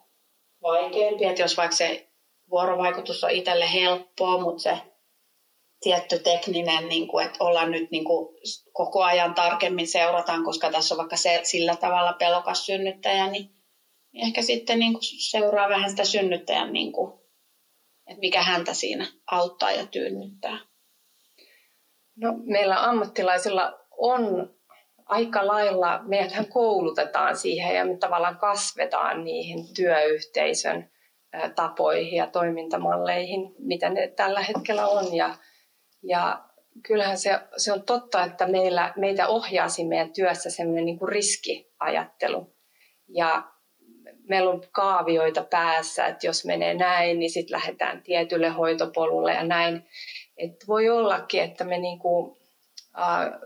vaikeampi. 0.62 1.24
Että 1.24 1.42
jos 1.42 1.56
vaikka 1.56 1.76
se 1.76 2.08
vuorovaikutus 2.50 3.24
on 3.24 3.30
itselle 3.30 3.72
helppoa, 3.72 4.40
mutta 4.40 4.62
se 4.62 4.78
tietty 5.80 6.18
tekninen, 6.18 6.88
niin 6.88 7.08
kuin, 7.08 7.26
että 7.26 7.44
ollaan 7.44 7.70
nyt 7.70 7.90
niin 7.90 8.04
kuin, 8.04 8.28
koko 8.72 9.02
ajan 9.02 9.34
tarkemmin 9.34 9.88
seurataan, 9.88 10.44
koska 10.44 10.70
tässä 10.70 10.94
on 10.94 10.98
vaikka 10.98 11.16
se, 11.16 11.40
sillä 11.42 11.76
tavalla 11.76 12.12
pelokas 12.12 12.66
synnyttäjä, 12.66 13.26
niin 13.26 13.57
ehkä 14.22 14.42
sitten 14.42 14.78
niin 14.78 14.92
kuin 14.92 15.02
seuraa 15.30 15.68
vähän 15.68 15.90
sitä 15.90 16.04
synnyttäjän, 16.04 16.72
niin 16.72 16.92
kuin, 16.92 17.20
että 18.06 18.20
mikä 18.20 18.42
häntä 18.42 18.74
siinä 18.74 19.06
auttaa 19.30 19.70
ja 19.70 19.86
tyynnyttää. 19.86 20.58
No, 22.16 22.34
meillä 22.44 22.82
ammattilaisilla 22.84 23.78
on 23.98 24.54
aika 25.06 25.46
lailla, 25.46 26.02
meidäthän 26.02 26.46
koulutetaan 26.46 27.36
siihen 27.36 27.76
ja 27.76 27.84
me 27.84 27.96
tavallaan 27.96 28.38
kasvetaan 28.38 29.24
niihin 29.24 29.74
työyhteisön 29.74 30.90
tapoihin 31.56 32.16
ja 32.16 32.26
toimintamalleihin, 32.26 33.54
mitä 33.58 33.88
ne 33.88 34.08
tällä 34.08 34.40
hetkellä 34.42 34.86
on. 34.86 35.14
Ja, 35.14 35.34
ja 36.02 36.44
kyllähän 36.82 37.18
se, 37.18 37.40
se 37.56 37.72
on 37.72 37.82
totta, 37.82 38.24
että 38.24 38.46
meillä, 38.46 38.92
meitä 38.96 39.28
ohjaasi 39.28 39.84
meidän 39.84 40.12
työssä 40.12 40.50
semmoinen 40.50 40.84
niin 40.84 40.98
kuin 40.98 41.08
riskiajattelu. 41.08 42.56
Ja 43.08 43.42
meillä 44.28 44.50
on 44.50 44.62
kaavioita 44.72 45.44
päässä, 45.50 46.06
että 46.06 46.26
jos 46.26 46.44
menee 46.44 46.74
näin, 46.74 47.18
niin 47.18 47.30
sitten 47.30 47.56
lähdetään 47.56 48.02
tietylle 48.02 48.48
hoitopolulle 48.48 49.32
ja 49.32 49.44
näin. 49.44 49.86
Et 50.36 50.64
voi 50.68 50.88
ollakin, 50.88 51.42
että 51.42 51.64
me, 51.64 51.78
niinku, 51.78 52.38
äh, 52.98 53.40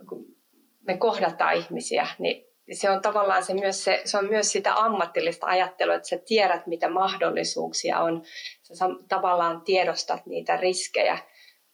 me 0.86 0.96
kohdataan 0.96 1.54
ihmisiä, 1.54 2.06
niin 2.18 2.52
se 2.72 2.90
on 2.90 3.02
tavallaan 3.02 3.44
se 3.44 3.54
myös, 3.54 3.84
se, 3.84 4.02
se 4.04 4.18
on 4.18 4.24
myös 4.24 4.52
sitä 4.52 4.74
ammatillista 4.74 5.46
ajattelua, 5.46 5.94
että 5.94 6.08
sä 6.08 6.18
tiedät, 6.26 6.66
mitä 6.66 6.88
mahdollisuuksia 6.88 8.00
on. 8.00 8.22
Sä 8.62 8.84
tavallaan 9.08 9.60
tiedostat 9.60 10.26
niitä 10.26 10.56
riskejä. 10.56 11.18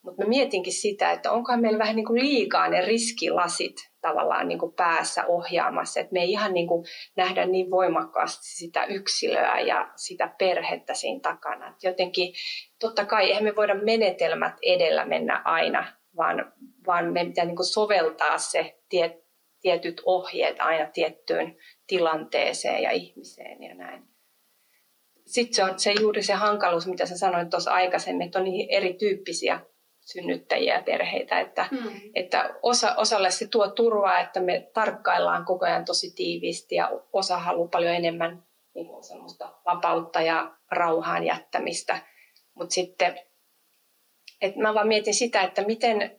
Mutta 0.09 0.25
mä 0.25 0.29
mietinkin 0.29 0.73
sitä, 0.73 1.13
että 1.13 1.33
onkohan 1.33 1.61
meillä 1.61 1.79
vähän 1.79 1.97
niin 1.97 2.07
kuin 2.07 2.21
liikaa 2.21 2.69
ne 2.69 2.81
riskilasit 2.81 3.77
tavallaan 4.01 4.49
niin 4.49 4.59
kuin 4.59 4.73
päässä 4.73 5.27
ohjaamassa, 5.27 6.01
että 6.01 6.13
me 6.13 6.21
ei 6.21 6.31
ihan 6.31 6.55
niin 6.55 6.69
kuin 6.69 6.87
nähdä 7.17 7.47
niin 7.47 7.71
voimakkaasti 7.71 8.47
sitä 8.47 8.85
yksilöä 8.85 9.61
ja 9.61 9.93
sitä 9.97 10.35
perhettä 10.39 10.95
siinä 10.95 11.21
takana. 11.21 11.69
Et 11.69 11.83
jotenkin, 11.83 12.35
totta 12.81 13.05
kai 13.05 13.29
eihän 13.29 13.45
me 13.45 13.57
voida 13.57 13.75
menetelmät 13.75 14.55
edellä 14.63 15.05
mennä 15.05 15.43
aina, 15.45 15.93
vaan, 16.17 16.53
vaan 16.87 17.13
me 17.13 17.25
pitää 17.25 17.45
niin 17.45 17.57
kuin 17.57 17.67
soveltaa 17.67 18.39
se 18.39 18.79
tiet, 18.89 19.13
tietyt 19.61 20.03
ohjeet 20.07 20.61
aina 20.61 20.91
tiettyyn 20.93 21.57
tilanteeseen 21.87 22.83
ja 22.83 22.91
ihmiseen 22.91 23.63
ja 23.63 23.75
näin. 23.75 24.03
Sitten 25.27 25.55
se 25.55 25.65
on 25.65 25.79
se 25.79 25.93
juuri 26.01 26.23
se 26.23 26.33
hankaluus, 26.33 26.87
mitä 26.87 27.07
sä 27.07 27.19
sanoit 27.19 27.51
tuossa 27.51 27.73
aikaisemmin, 27.73 28.27
että 28.27 28.39
on 28.39 28.45
niin 28.45 28.69
erityyppisiä 28.71 29.61
synnyttäjiä 30.13 30.75
ja 30.75 30.83
perheitä, 30.83 31.41
että, 31.41 31.69
mm. 31.71 32.01
että 32.15 32.55
osa, 32.63 32.95
osalle 32.95 33.31
se 33.31 33.47
tuo 33.47 33.71
turvaa, 33.71 34.21
että 34.21 34.41
me 34.41 34.71
tarkkaillaan 34.75 35.45
koko 35.45 35.65
ajan 35.65 35.85
tosi 35.85 36.15
tiiviisti 36.15 36.75
ja 36.75 36.91
osa 37.13 37.39
haluaa 37.39 37.69
paljon 37.69 37.95
enemmän 37.95 38.43
niin 38.75 38.87
kuin 38.87 39.05
semmoista 39.05 39.53
vapautta 39.65 40.21
ja 40.21 40.55
rauhaan 40.71 41.25
jättämistä. 41.25 41.99
Mutta 42.55 42.75
sitten, 42.75 43.21
että 44.41 44.61
mä 44.61 44.75
vaan 44.75 44.89
mietin 44.89 45.15
sitä, 45.15 45.43
että 45.43 45.65
miten, 45.65 46.19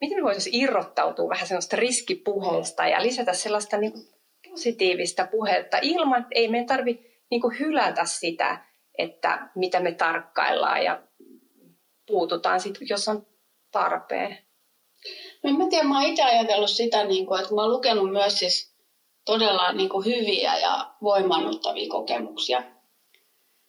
miten 0.00 0.18
me 0.18 0.22
voitaisiin 0.22 0.62
irrottautua 0.62 1.28
vähän 1.28 1.46
semmoista 1.46 1.76
riskipuheesta 1.76 2.86
ja 2.86 3.02
lisätä 3.02 3.32
sellaista 3.32 3.76
niin 3.76 3.92
kuin 3.92 4.04
positiivista 4.50 5.28
puhetta 5.30 5.78
ilman, 5.82 6.20
että 6.20 6.34
ei 6.34 6.48
meidän 6.48 6.66
tarvitse 6.66 7.02
niin 7.30 7.58
hylätä 7.58 8.04
sitä, 8.04 8.64
että 8.98 9.48
mitä 9.54 9.80
me 9.80 9.92
tarkkaillaan 9.92 10.84
ja 10.84 11.02
puututaan 12.06 12.60
sitten, 12.60 12.88
jos 12.90 13.08
on 13.08 13.26
tarpeen. 13.70 14.38
No 15.42 15.52
mä 15.52 15.68
tiedän, 15.70 15.88
mä 15.88 16.00
oon 16.00 16.10
itse 16.10 16.22
ajatellut 16.22 16.70
sitä, 16.70 17.04
niin 17.04 17.26
kuin, 17.26 17.40
että 17.40 17.54
mä 17.54 17.62
oon 17.62 17.72
lukenut 17.72 18.12
myös 18.12 18.38
siis 18.38 18.76
todella 19.24 19.72
niin 19.72 19.88
kuin 19.88 20.04
hyviä 20.04 20.58
ja 20.58 20.94
voimannuttavia 21.02 21.88
kokemuksia. 21.88 22.62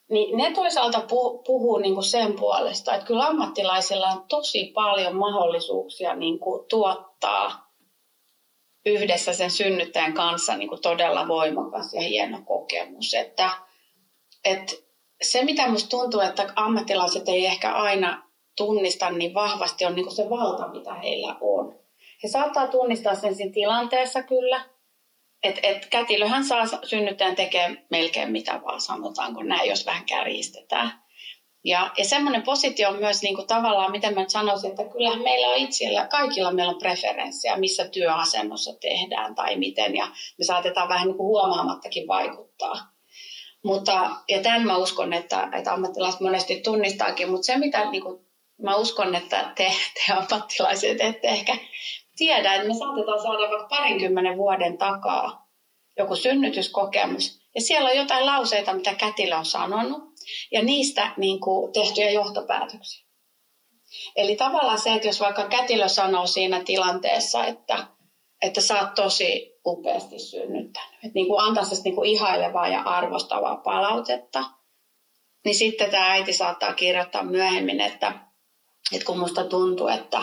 Niin 0.09 0.37
ne 0.37 0.51
toisaalta 0.53 1.01
puhuu 1.45 1.77
niin 1.77 1.93
kuin 1.93 2.03
sen 2.03 2.33
puolesta, 2.33 2.93
että 2.93 3.07
kyllä 3.07 3.25
ammattilaisilla 3.25 4.07
on 4.07 4.25
tosi 4.29 4.71
paljon 4.75 5.15
mahdollisuuksia 5.15 6.15
niin 6.15 6.39
kuin 6.39 6.65
tuottaa 6.69 7.73
yhdessä 8.85 9.33
sen 9.33 9.51
synnyttäjän 9.51 10.13
kanssa 10.13 10.57
niin 10.57 10.69
kuin 10.69 10.81
todella 10.81 11.27
voimakas 11.27 11.93
ja 11.93 12.01
hieno 12.01 12.41
kokemus. 12.45 13.13
Että, 13.13 13.49
että 14.45 14.73
se, 15.21 15.43
mitä 15.43 15.65
minusta 15.65 15.89
tuntuu, 15.89 16.21
että 16.21 16.53
ammattilaiset 16.55 17.29
ei 17.29 17.45
ehkä 17.45 17.73
aina 17.73 18.26
tunnista 18.57 19.09
niin 19.09 19.33
vahvasti, 19.33 19.85
on 19.85 19.95
niin 19.95 20.15
se 20.15 20.29
valta, 20.29 20.67
mitä 20.67 20.93
heillä 20.93 21.35
on. 21.41 21.79
He 22.23 22.27
saattaa 22.27 22.67
tunnistaa 22.67 23.15
sen 23.15 23.35
siinä 23.35 23.53
tilanteessa 23.53 24.23
kyllä, 24.23 24.65
että 25.43 25.61
et 25.63 25.85
kätilöhän 25.85 26.43
saa 26.43 26.65
synnyttäjän 26.83 27.35
tekemään 27.35 27.85
melkein 27.91 28.31
mitä 28.31 28.61
vaan, 28.65 28.81
sanotaanko 28.81 29.43
näin, 29.43 29.69
jos 29.69 29.85
vähän 29.85 30.05
kärjistetään. 30.05 31.07
Ja, 31.63 31.91
ja 31.97 32.05
semmoinen 32.05 32.43
positio 32.43 32.89
on 32.89 32.99
myös 32.99 33.21
niin 33.21 33.35
kuin 33.35 33.47
tavallaan, 33.47 33.91
miten 33.91 34.13
mä 34.13 34.25
sanoisin, 34.27 34.69
että 34.69 34.83
kyllähän 34.83 35.23
meillä 35.23 35.47
on 35.47 35.57
itsellä, 35.57 36.07
kaikilla 36.07 36.51
meillä 36.51 36.71
on 36.71 36.79
preferenssiä, 36.79 37.57
missä 37.57 37.87
työasennossa 37.87 38.73
tehdään 38.81 39.35
tai 39.35 39.55
miten, 39.55 39.95
ja 39.95 40.07
me 40.37 40.45
saatetaan 40.45 40.89
vähän 40.89 41.07
niin 41.07 41.17
kuin 41.17 41.27
huomaamattakin 41.27 42.07
vaikuttaa. 42.07 42.77
Mutta, 43.63 44.09
ja 44.29 44.41
tämän 44.41 44.65
mä 44.65 44.77
uskon, 44.77 45.13
että, 45.13 45.49
että 45.57 45.73
ammattilaiset 45.73 46.21
monesti 46.21 46.61
tunnistaakin, 46.61 47.29
mutta 47.29 47.45
se 47.45 47.57
mitä 47.57 47.91
niin 47.91 48.03
kuin, 48.03 48.26
mä 48.63 48.75
uskon, 48.75 49.15
että 49.15 49.51
te, 49.55 49.71
te 49.93 50.13
ammattilaiset 50.13 51.01
ette 51.01 51.27
ehkä 51.27 51.57
tiedä, 52.17 52.53
että 52.53 52.67
me 52.67 52.73
saatetaan 52.73 53.21
saada 53.21 53.49
vaikka 53.49 53.67
parinkymmenen 53.69 54.37
vuoden 54.37 54.77
takaa 54.77 55.47
joku 55.97 56.15
synnytyskokemus, 56.15 57.39
ja 57.55 57.61
siellä 57.61 57.89
on 57.89 57.97
jotain 57.97 58.25
lauseita, 58.25 58.73
mitä 58.73 58.95
kätilö 58.95 59.37
on 59.37 59.45
sanonut, 59.45 60.03
ja 60.51 60.63
niistä 60.63 61.13
niin 61.17 61.39
kuin, 61.39 61.73
tehtyjä 61.73 62.09
johtopäätöksiä. 62.09 63.07
Eli 64.15 64.35
tavallaan 64.35 64.79
se, 64.79 64.93
että 64.93 65.07
jos 65.07 65.19
vaikka 65.19 65.47
kätilö 65.47 65.87
sanoo 65.87 66.27
siinä 66.27 66.63
tilanteessa, 66.63 67.45
että, 67.45 67.87
että 68.41 68.61
sä 68.61 68.81
oot 68.81 68.95
tosi 68.95 69.59
upeasti 69.65 70.19
synnyttänyt, 70.19 70.93
että 70.93 71.13
niin 71.13 71.27
kuin 71.27 71.41
antaa 71.41 71.63
niin 71.83 71.95
kuin 71.95 72.09
ihailevaa 72.09 72.67
ja 72.67 72.81
arvostavaa 72.81 73.55
palautetta, 73.55 74.43
niin 75.45 75.55
sitten 75.55 75.91
tämä 75.91 76.11
äiti 76.11 76.33
saattaa 76.33 76.73
kirjoittaa 76.73 77.23
myöhemmin, 77.23 77.81
että, 77.81 78.26
että 78.91 79.05
kun 79.05 79.19
musta 79.19 79.43
tuntuu, 79.43 79.87
että, 79.87 80.21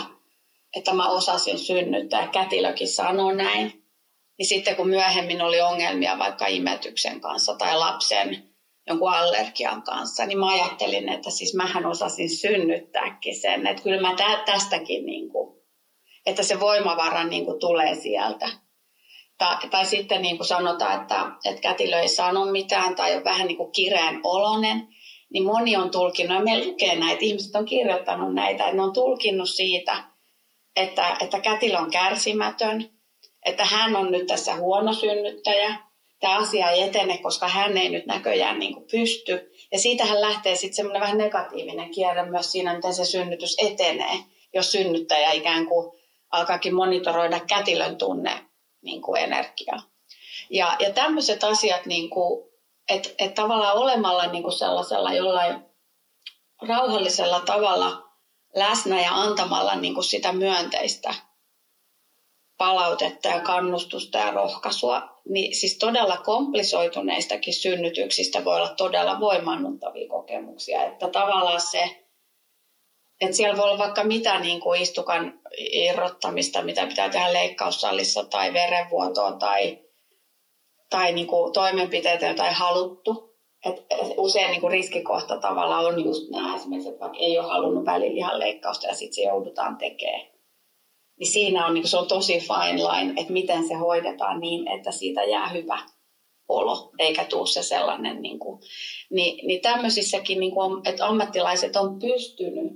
että 0.77 0.94
mä 0.94 1.09
osasin 1.09 1.59
synnyttää, 1.59 2.29
kätilökin 2.29 2.88
sanoo 2.88 3.33
näin, 3.33 3.85
niin 4.38 4.46
sitten 4.46 4.77
kun 4.77 4.88
myöhemmin 4.88 5.42
oli 5.42 5.61
ongelmia 5.61 6.18
vaikka 6.18 6.46
imetyksen 6.46 7.20
kanssa 7.20 7.55
tai 7.55 7.79
lapsen 7.79 8.55
jonkun 8.87 9.12
allergian 9.12 9.83
kanssa, 9.83 10.27
niin 10.27 10.38
mä 10.38 10.53
ajattelin, 10.53 11.09
että 11.09 11.31
siis 11.31 11.55
mähän 11.55 11.87
osasin 11.87 12.31
synnyttääkin 12.31 13.40
sen, 13.40 13.66
että 13.66 13.83
kyllä 13.83 14.00
mä 14.00 14.14
tästäkin, 14.46 15.07
niin 15.07 15.29
kuin, 15.29 15.61
että 16.27 16.42
se 16.42 16.61
voimavara 16.61 17.24
niin 17.24 17.44
kuin 17.44 17.61
tulee 17.61 17.94
sieltä. 17.94 18.48
Tai, 19.38 19.57
tai 19.70 19.87
sitten 19.87 20.22
niin 20.22 20.37
kuin 20.37 20.46
sanotaan, 20.46 21.00
että, 21.00 21.31
että 21.44 21.61
kätilö 21.61 22.00
ei 22.00 22.09
sano 22.09 22.44
mitään 22.44 22.96
tai 22.96 23.16
on 23.16 23.24
vähän 23.24 23.46
niin 23.46 23.57
kuin 23.57 23.72
kireen 23.72 24.20
olonen, 24.24 24.88
niin 25.35 25.44
moni 25.44 25.77
on 25.77 25.90
tulkinnut, 25.90 26.38
ja 26.38 26.44
me 26.44 26.66
lukee 26.66 26.97
näitä, 26.97 27.18
ihmiset 27.20 27.57
on 27.57 27.64
kirjoittanut 27.64 28.35
näitä, 28.35 28.64
että 28.64 28.77
ne 28.77 28.83
on 28.83 28.92
tulkinnut 28.92 29.51
siitä, 29.51 30.05
että, 30.77 31.16
että 31.20 31.40
kätilö 31.40 31.79
on 31.79 31.90
kärsimätön, 31.90 32.90
että 33.44 33.64
hän 33.64 33.97
on 33.97 34.12
nyt 34.12 34.27
tässä 34.27 34.57
huono 34.57 34.92
synnyttäjä, 34.92 35.77
tämä 36.20 36.38
asia 36.38 36.70
ei 36.70 36.83
etene, 36.83 37.18
koska 37.18 37.49
hän 37.49 37.77
ei 37.77 37.88
nyt 37.88 38.07
näköjään 38.07 38.59
niin 38.59 38.75
kuin 38.75 38.87
pysty. 38.90 39.53
Ja 39.73 39.79
siitähän 39.79 40.20
lähtee 40.20 40.57
sitten 40.57 40.75
semmoinen 40.75 41.03
vähän 41.03 41.18
negatiivinen 41.18 41.90
kierre 41.90 42.31
myös 42.31 42.53
siinä, 42.53 42.75
miten 42.75 42.94
se 42.94 43.05
synnytys 43.05 43.57
etenee, 43.59 44.18
jos 44.55 44.73
synnyttäjä 44.73 45.33
ikään 45.33 45.66
kuin 45.66 46.01
alkaakin 46.31 46.75
monitoroida 46.75 47.40
kätilön 47.40 47.97
tunne 47.97 48.40
niin 48.83 49.03
kuin 49.03 49.23
energiaa. 49.23 49.83
Ja, 50.51 50.77
ja 50.79 50.92
tämmöiset 50.92 51.44
asiat, 51.44 51.87
niin 51.87 52.11
kuin, 52.11 52.54
että, 52.88 53.09
että 53.18 53.42
tavallaan 53.42 53.77
olemalla 53.77 54.27
niin 54.27 54.42
kuin 54.42 54.59
sellaisella 54.59 55.12
jollain 55.12 55.64
rauhallisella 56.68 57.40
tavalla 57.40 58.05
läsnä 58.55 59.03
ja 59.03 59.14
antamalla 59.14 59.75
niin 59.75 59.94
kuin 59.94 60.05
sitä 60.05 60.33
myönteistä 60.33 61.14
palautetta 62.59 63.29
ja 63.29 63.40
kannustusta 63.40 64.18
ja 64.18 64.31
rohkaisua, 64.31 65.20
niin 65.29 65.55
siis 65.55 65.79
todella 65.79 66.16
komplisoituneistakin 66.16 67.55
synnytyksistä 67.55 68.44
voi 68.44 68.57
olla 68.57 68.75
todella 68.75 69.20
voimannuttavia 69.20 70.09
kokemuksia. 70.09 70.85
Että 70.85 71.09
tavallaan 71.09 71.61
se, 71.61 72.07
että 73.20 73.37
siellä 73.37 73.57
voi 73.57 73.64
olla 73.64 73.79
vaikka 73.79 74.05
mitä 74.05 74.38
niin 74.38 74.61
kuin 74.61 74.83
istukan 74.83 75.40
irrottamista, 75.59 76.62
mitä 76.62 76.87
pitää 76.87 77.09
tehdä 77.09 77.33
leikkaussalissa 77.33 78.25
tai 78.25 78.53
verenvuotoa 78.53 79.33
tai, 79.33 79.84
tai 80.94 81.12
niin 81.12 81.26
kuin 81.26 81.52
toimenpiteitä, 81.52 82.26
joita 82.26 82.48
ei 82.48 82.54
haluttu. 82.54 83.35
Et 83.66 83.87
usein 84.16 84.50
niin 84.50 84.61
kuin 84.61 84.70
riskikohta 84.70 85.37
tavallaan 85.37 85.87
on 85.87 86.04
just 86.04 86.30
nämä 86.30 86.57
esimerkiksi, 86.57 86.88
että 86.88 87.00
vaikka 87.00 87.18
ei 87.18 87.38
ole 87.38 87.48
halunnut 87.48 87.85
välilihan 87.85 88.38
leikkausta 88.38 88.87
ja 88.87 88.94
sitten 88.94 89.14
se 89.14 89.22
joudutaan 89.22 89.76
tekemään 89.76 90.35
niin 91.18 91.33
siinä 91.33 91.66
on, 91.66 91.74
niin 91.74 91.88
se 91.88 91.96
on 91.96 92.09
tosi 92.09 92.38
fine 92.40 92.83
line, 92.83 93.20
että 93.20 93.33
miten 93.33 93.68
se 93.68 93.74
hoidetaan 93.74 94.40
niin, 94.40 94.68
että 94.68 94.92
siitä 94.92 95.24
jää 95.24 95.48
hyvä 95.48 95.78
olo, 96.48 96.90
eikä 96.98 97.24
tuu 97.24 97.46
se 97.46 97.62
sellainen, 97.62 98.22
niin, 98.22 98.38
kuin, 98.38 98.61
niin, 99.11 99.46
niin 99.46 99.61
tämmöisissäkin, 99.61 100.40
niin 100.40 100.52
kuin, 100.52 100.88
että 100.88 101.07
ammattilaiset 101.07 101.76
on 101.76 101.98
pystynyt 101.98 102.72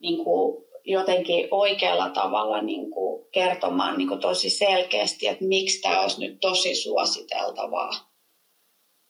niin 0.00 0.24
kuin, 0.24 0.65
jotenkin 0.86 1.48
oikealla 1.50 2.10
tavalla 2.10 2.62
niin 2.62 2.90
kuin, 2.90 3.26
kertomaan 3.32 3.98
niin 3.98 4.08
kuin, 4.08 4.20
tosi 4.20 4.50
selkeästi, 4.50 5.26
että 5.26 5.44
miksi 5.44 5.80
tämä 5.80 6.00
olisi 6.00 6.20
nyt 6.20 6.38
tosi 6.40 6.74
suositeltavaa. 6.74 7.90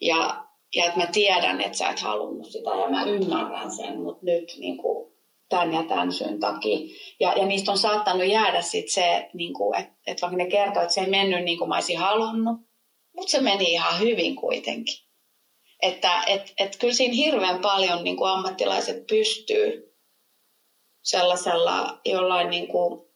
Ja, 0.00 0.44
ja 0.74 0.84
että 0.84 0.98
mä 0.98 1.06
tiedän, 1.06 1.60
että 1.60 1.78
sä 1.78 1.88
et 1.88 2.00
halunnut 2.00 2.50
sitä 2.50 2.70
ja 2.70 2.90
mä 2.90 3.04
ymmärrän 3.04 3.70
sen, 3.70 4.00
mutta 4.00 4.24
nyt 4.26 4.52
niin 4.58 4.76
kuin, 4.76 5.12
tämän 5.48 5.72
ja 5.72 5.82
tämän 5.82 6.12
syyn 6.12 6.40
takia. 6.40 6.78
Ja, 7.20 7.32
ja 7.32 7.46
niistä 7.46 7.72
on 7.72 7.78
saattanut 7.78 8.26
jäädä 8.26 8.62
sitten 8.62 8.92
se, 8.92 9.28
niin 9.34 9.52
että 9.78 9.94
et 10.06 10.22
vaikka 10.22 10.36
ne 10.36 10.46
kertoo, 10.46 10.82
että 10.82 10.94
se 10.94 11.00
ei 11.00 11.10
mennyt 11.10 11.44
niin 11.44 11.58
kuin 11.58 11.68
mä 11.68 11.74
olisin 11.74 11.98
halunnut, 11.98 12.56
mutta 13.16 13.30
se 13.30 13.40
meni 13.40 13.72
ihan 13.72 14.00
hyvin 14.00 14.36
kuitenkin. 14.36 15.06
Että 15.82 16.22
et, 16.26 16.52
et 16.58 16.76
kyllä 16.76 16.94
siinä 16.94 17.14
hirveän 17.14 17.60
paljon 17.60 18.04
niin 18.04 18.16
kuin 18.16 18.30
ammattilaiset 18.30 19.06
pystyy 19.06 19.85
sellaisella 21.06 22.00
jollain, 22.04 22.50
niin 22.50 22.68
kuin, 22.68 23.06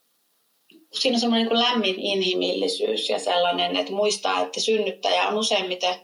siinä 0.92 1.16
on 1.16 1.20
semmoinen 1.20 1.48
niin 1.48 1.58
lämmin 1.58 2.00
inhimillisyys 2.00 3.10
ja 3.10 3.18
sellainen, 3.18 3.76
että 3.76 3.92
muistaa, 3.92 4.40
että 4.40 4.60
synnyttäjä 4.60 5.28
on 5.28 5.38
useimmiten, 5.38 5.94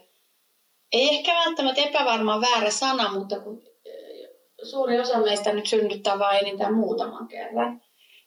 ei 0.91 1.15
ehkä 1.15 1.35
välttämättä 1.35 1.81
epävarma 1.81 2.41
väärä 2.41 2.71
sana, 2.71 3.13
mutta 3.13 3.39
kun 3.39 3.61
suuri 4.63 4.99
osa 4.99 5.19
meistä 5.19 5.53
nyt 5.53 5.67
synnyttää 5.67 6.19
vain 6.19 6.37
enintään 6.37 6.73
muutaman 6.73 7.27
kerran. 7.27 7.81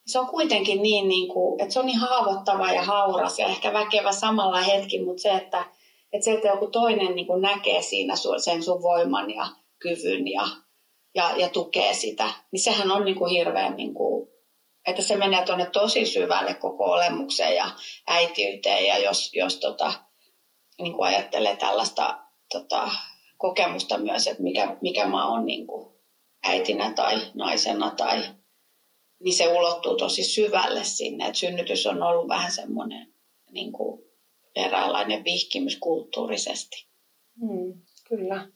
Se 0.07 0.18
on 0.18 0.27
kuitenkin 0.27 0.83
niin, 0.83 1.09
niin 1.09 1.29
kuin, 1.33 1.61
että 1.61 1.73
se 1.73 1.81
on 1.81 1.87
niin 1.87 1.99
haavoittava 1.99 2.73
ja 2.73 2.83
hauras 2.83 3.38
ja 3.38 3.46
ehkä 3.46 3.73
väkevä 3.73 4.12
samalla 4.12 4.61
hetki, 4.61 5.05
mutta 5.05 5.23
se, 5.23 5.31
että, 5.31 5.64
että 6.12 6.25
se, 6.25 6.33
että 6.33 6.49
joku 6.49 6.66
toinen 6.66 7.14
niin 7.14 7.27
kuin 7.27 7.42
näkee 7.42 7.83
siinä 7.83 8.14
sen 8.44 8.62
sun 8.62 8.83
voiman 8.83 9.35
ja 9.35 9.46
kyvyn 9.79 10.29
ja, 10.29 10.49
ja, 11.14 11.33
ja 11.37 11.49
tukee 11.49 11.94
sitä, 11.94 12.31
niin 12.53 12.61
sehän 12.61 12.90
on 12.90 13.05
niin 13.05 13.16
kuin 13.16 13.31
hirveän, 13.31 13.77
niin 13.77 13.94
kuin, 13.94 14.29
että 14.87 15.03
se 15.03 15.16
menee 15.16 15.44
tuonne 15.44 15.66
tosi 15.66 16.07
syvälle 16.07 16.55
koko 16.55 16.85
olemukseen 16.85 17.57
ja 17.57 17.70
äitiyteen 18.07 18.87
ja 18.87 18.99
jos, 18.99 19.31
jos 19.35 19.57
tota, 19.57 19.92
niin 20.83 20.92
kuin 20.92 21.07
ajattelee 21.09 21.57
tällaista 21.57 22.18
tota, 22.53 22.90
kokemusta 23.38 23.99
myös, 23.99 24.27
että 24.27 24.42
mikä, 24.42 24.77
mikä 24.81 25.07
mä 25.07 25.29
oon 25.29 25.46
niin 25.46 25.66
kuin 25.66 25.94
äitinä 26.42 26.92
tai 26.92 27.20
naisena 27.35 27.90
tai 27.90 28.23
niin 29.20 29.35
se 29.35 29.49
ulottuu 29.49 29.96
tosi 29.96 30.25
syvälle 30.25 30.85
sinne. 30.85 31.27
että 31.27 31.38
synnytys 31.38 31.87
on 31.87 32.03
ollut 32.03 32.29
vähän 32.29 32.53
semmoinen 32.53 33.14
niin 33.51 33.73
kuin 33.73 34.03
eräänlainen 34.57 35.25
vihkimys 35.25 35.77
kulttuurisesti. 35.77 36.87
Mm, 37.37 37.83
kyllä. 38.09 38.49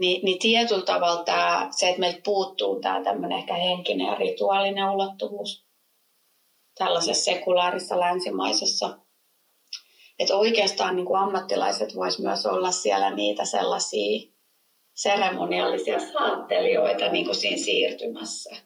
Ni, 0.00 0.20
niin 0.22 0.38
tietyllä 0.38 0.84
tavalla 0.84 1.24
tämä, 1.24 1.68
se, 1.70 1.88
että 1.88 2.00
meiltä 2.00 2.20
puuttuu 2.24 2.80
tämä 2.80 3.04
tämmöinen 3.04 3.38
ehkä 3.38 3.54
henkinen 3.54 4.06
ja 4.06 4.14
rituaalinen 4.14 4.90
ulottuvuus 4.90 5.66
tällaisessa 6.78 7.24
sekulaarissa 7.24 8.00
länsimaisessa. 8.00 8.98
Että 10.18 10.36
oikeastaan 10.36 10.96
niin 10.96 11.06
kuin 11.06 11.20
ammattilaiset 11.20 11.96
vois 11.96 12.18
myös 12.18 12.46
olla 12.46 12.70
siellä 12.70 13.10
niitä 13.10 13.44
sellaisia 13.44 14.30
seremoniallisia 14.94 15.98
saattelijoita 16.12 17.08
niin 17.08 17.24
kuin 17.24 17.36
siinä 17.36 17.56
siirtymässä. 17.56 18.56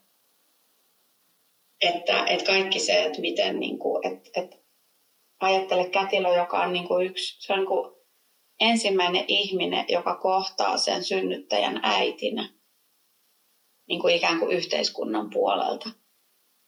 Että, 1.81 2.25
että 2.27 2.47
kaikki 2.47 2.79
se, 2.79 3.03
että 3.03 3.21
miten, 3.21 3.61
niin 3.61 3.79
kuin, 3.79 4.07
että, 4.07 4.41
että 4.41 4.57
ajattele 5.41 5.89
kätilö, 5.89 6.37
joka 6.37 6.63
on 6.63 6.73
niin 6.73 6.89
kuin 6.89 7.07
yksi, 7.07 7.47
se 7.47 7.53
on 7.53 7.59
niin 7.59 7.69
kuin 7.69 7.94
ensimmäinen 8.61 9.25
ihminen, 9.29 9.85
joka 9.89 10.17
kohtaa 10.17 10.79
sen 10.79 11.05
synnyttäjän 11.05 11.81
äitinä 11.83 12.49
niin 13.89 14.01
kuin 14.01 14.15
ikään 14.15 14.39
kuin 14.39 14.57
yhteiskunnan 14.57 15.31
puolelta. 15.31 15.91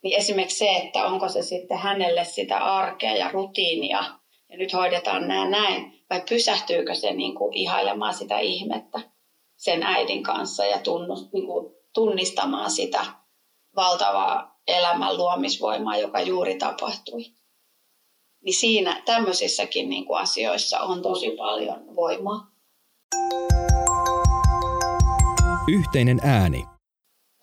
Niin 0.03 0.19
esimerkiksi 0.19 0.59
se, 0.59 0.71
että 0.71 1.07
onko 1.07 1.29
se 1.29 1.43
sitten 1.43 1.79
hänelle 1.79 2.25
sitä 2.25 2.59
arkea 2.59 3.17
ja 3.17 3.31
rutiinia, 3.31 4.05
ja 4.49 4.57
nyt 4.57 4.73
hoidetaan 4.73 5.29
nämä 5.29 5.51
näin, 5.51 6.05
vai 6.11 6.23
pysähtyykö 6.29 6.95
se 6.95 7.13
niin 7.13 7.35
kuin 7.35 7.55
ihailemaan 7.55 8.15
sitä 8.15 8.39
ihmettä 8.39 9.01
sen 9.57 9.83
äidin 9.83 10.23
kanssa 10.23 10.65
ja 10.65 10.79
tunnust, 10.79 11.33
niin 11.33 11.47
kuin 11.47 11.75
tunnistamaan 11.95 12.71
sitä 12.71 13.07
valtavaa 13.77 14.61
elämän 14.67 15.17
luomisvoimaa, 15.17 15.97
joka 15.97 16.21
juuri 16.21 16.59
tapahtui. 16.59 17.25
Niin 18.47 18.55
siinä 18.55 19.03
tämmöisissäkin 19.05 19.89
niin 19.89 20.07
kuin 20.07 20.19
asioissa 20.19 20.81
on 20.81 21.03
tosi 21.03 21.31
paljon 21.31 21.97
voimaa. 21.97 22.51
Yhteinen 25.69 26.21
ääni. 26.25 26.65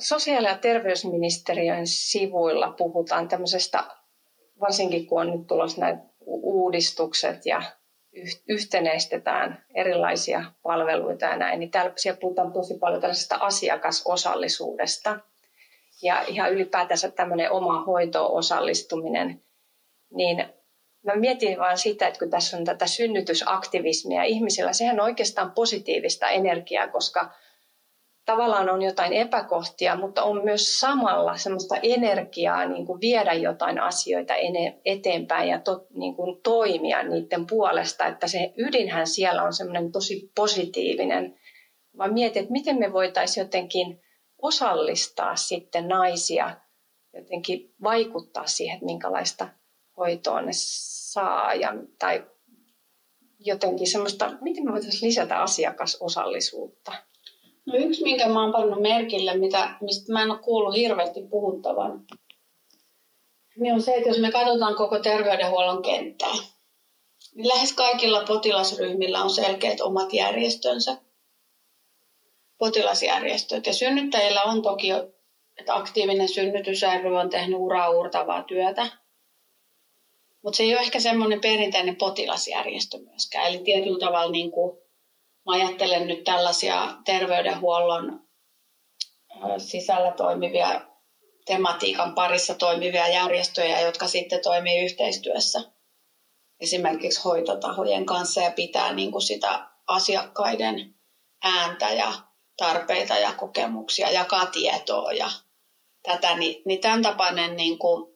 Sosiaali- 0.02 0.48
ja 0.48 0.58
terveysministeriön 0.58 1.88
sivuilla 1.88 2.72
puhutaan 2.78 3.28
tämmöisestä, 3.28 3.84
varsinkin 4.60 5.08
kun 5.08 5.22
on 5.22 5.32
nyt 5.32 5.48
tulossa 5.48 5.82
nämä 5.82 5.98
uudistukset 6.26 7.46
ja 7.46 7.62
yhtenäistetään 8.50 9.66
erilaisia 9.76 10.44
palveluita 10.62 11.26
ja 11.26 11.38
näin, 11.38 11.60
niin 11.60 11.72
täällä 11.72 11.94
siellä 11.96 12.20
puhutaan 12.20 12.54
tosi 12.54 12.78
paljon 12.78 13.02
tällaisesta 13.02 13.36
asiakasosallisuudesta. 13.36 15.20
Ja 16.02 16.22
ihan 16.22 16.54
ylipäätänsä 16.54 17.12
tämmöinen 17.12 17.52
oma 17.52 17.84
hoitoon 17.84 18.32
osallistuminen, 18.32 19.44
niin 20.14 20.46
mä 21.04 21.16
mietin 21.16 21.60
vaan 21.60 21.78
sitä, 21.78 22.08
että 22.08 22.20
kun 22.20 22.30
tässä 22.30 22.58
on 22.58 22.66
tätä 22.66 22.88
synnytysaktivismia 22.88 24.24
ihmisillä, 24.24 24.74
sehän 24.74 25.00
on 25.00 25.06
oikeastaan 25.06 25.52
positiivista 25.52 26.30
energiaa, 26.30 26.88
koska 26.88 27.32
tavallaan 28.26 28.70
on 28.70 28.82
jotain 28.82 29.14
epäkohtia, 29.14 29.96
mutta 29.96 30.24
on 30.24 30.44
myös 30.44 30.80
samalla 30.80 31.38
semmoista 31.38 31.76
energiaa 31.84 32.66
niin 32.66 32.86
kuin 32.86 33.02
viedä 33.02 33.34
jotain 33.34 33.80
asioita 33.80 34.34
eteenpäin 34.86 35.50
ja 35.50 35.60
to, 35.60 35.88
niin 35.94 36.16
kuin 36.16 36.42
toimia 36.42 37.04
niiden 37.04 37.48
puolesta, 37.48 38.08
että 38.08 38.28
se 38.28 38.54
ydinhän 38.58 39.08
siellä 39.08 39.44
on 39.44 39.54
semmoinen 39.54 39.92
tosi 39.92 40.32
positiivinen. 40.36 41.40
Vaan 41.98 42.14
mietin, 42.14 42.42
että 42.42 42.52
miten 42.52 42.80
me 42.80 42.94
voitaisiin 42.94 43.42
jotenkin 43.42 44.02
osallistaa 44.42 45.36
sitten 45.36 45.88
naisia, 45.88 46.56
jotenkin 47.14 47.74
vaikuttaa 47.84 48.48
siihen, 48.48 48.74
että 48.74 48.86
minkälaista 48.86 49.48
hoitoa 49.98 50.42
ne 50.42 50.52
saa 51.14 51.54
ja, 51.54 51.74
tai 52.00 52.26
jotenkin 53.40 53.88
semmoista, 53.88 54.32
miten 54.42 54.66
me 54.66 54.72
voitaisiin 54.72 55.08
lisätä 55.08 55.42
asiakasosallisuutta. 55.42 56.92
No 57.66 57.76
yksi, 57.76 58.04
minkä 58.04 58.28
mä 58.28 58.44
oon 58.44 58.52
pannut 58.52 58.82
merkille, 58.82 59.38
mitä, 59.38 59.76
mistä 59.82 60.14
mä 60.14 60.24
en 60.24 60.32
ole 60.32 60.40
kuullut 60.40 60.76
hirveästi 60.76 61.22
puhuttavan, 61.30 62.06
niin 63.60 63.74
on 63.74 63.82
se, 63.82 63.96
että 63.96 64.10
jos 64.10 64.20
me 64.20 64.32
katsotaan 64.32 64.76
koko 64.76 65.00
terveydenhuollon 65.00 65.82
kenttää, 65.82 66.34
niin 67.36 67.48
lähes 67.48 67.74
kaikilla 67.74 68.24
potilasryhmillä 68.28 69.24
on 69.24 69.30
selkeät 69.30 69.82
omat 69.82 70.14
järjestönsä, 70.14 70.98
potilasjärjestöt. 72.58 73.66
Ja 73.66 73.74
synnyttäjillä 73.74 74.42
on 74.42 74.62
toki, 74.62 74.92
että 75.58 75.76
aktiivinen 75.76 76.30
synnytys 76.30 76.82
on 77.22 77.30
tehnyt 77.30 77.60
uraa 77.60 77.90
uurtavaa 77.90 78.44
työtä, 78.44 79.03
mutta 80.44 80.58
se 80.58 80.64
ei 80.64 80.74
ole 80.74 80.82
ehkä 80.82 81.00
semmoinen 81.00 81.42
perinteinen 81.42 81.96
potilasjärjestö 81.96 82.98
myöskään. 82.98 83.48
Eli 83.48 83.58
tietyllä 83.58 84.00
tavalla 84.00 84.32
niin 84.32 84.52
kuin 84.52 84.84
Mä 85.46 85.54
ajattelen 85.54 86.08
nyt 86.08 86.24
tällaisia 86.24 86.96
terveydenhuollon 87.06 88.22
sisällä 89.58 90.12
toimivia, 90.12 90.82
tematiikan 91.46 92.16
parissa 92.16 92.56
toimivia 92.56 93.08
järjestöjä, 93.08 93.82
jotka 93.82 94.08
sitten 94.08 94.42
toimii 94.44 94.86
yhteistyössä 94.86 95.62
esimerkiksi 96.60 97.22
hoitotahojen 97.24 98.06
kanssa 98.06 98.42
ja 98.42 98.52
pitää 98.52 98.94
niin 98.94 99.12
kuin 99.12 99.22
sitä 99.22 99.68
asiakkaiden 99.88 100.96
ääntä 101.44 101.90
ja 101.90 102.14
tarpeita 102.58 103.14
ja 103.14 103.34
kokemuksia, 103.34 104.12
jakaa 104.12 104.46
tietoa 104.46 105.12
ja 105.12 105.30
tätä, 106.04 106.38
niin, 106.38 106.62
niin 106.66 106.82
tämän 106.82 107.02
tapainen 107.02 107.56
niin 107.56 107.78
kuin 107.80 108.13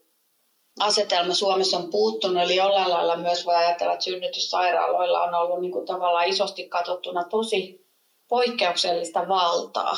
asetelma 0.80 1.34
Suomessa 1.34 1.78
on 1.78 1.90
puuttunut, 1.90 2.44
eli 2.44 2.56
jollain 2.56 2.90
lailla 2.90 3.18
myös 3.18 3.46
voi 3.46 3.56
ajatella, 3.56 3.94
että 3.94 4.06
synnytyssairaaloilla 4.06 5.24
on 5.24 5.36
ollut 5.36 5.62
niin 5.62 5.72
kuin 5.72 5.86
tavallaan 5.86 6.28
isosti 6.28 6.70
katsottuna 6.70 7.24
tosi 7.24 7.88
poikkeuksellista 8.28 9.28
valtaa 9.28 9.98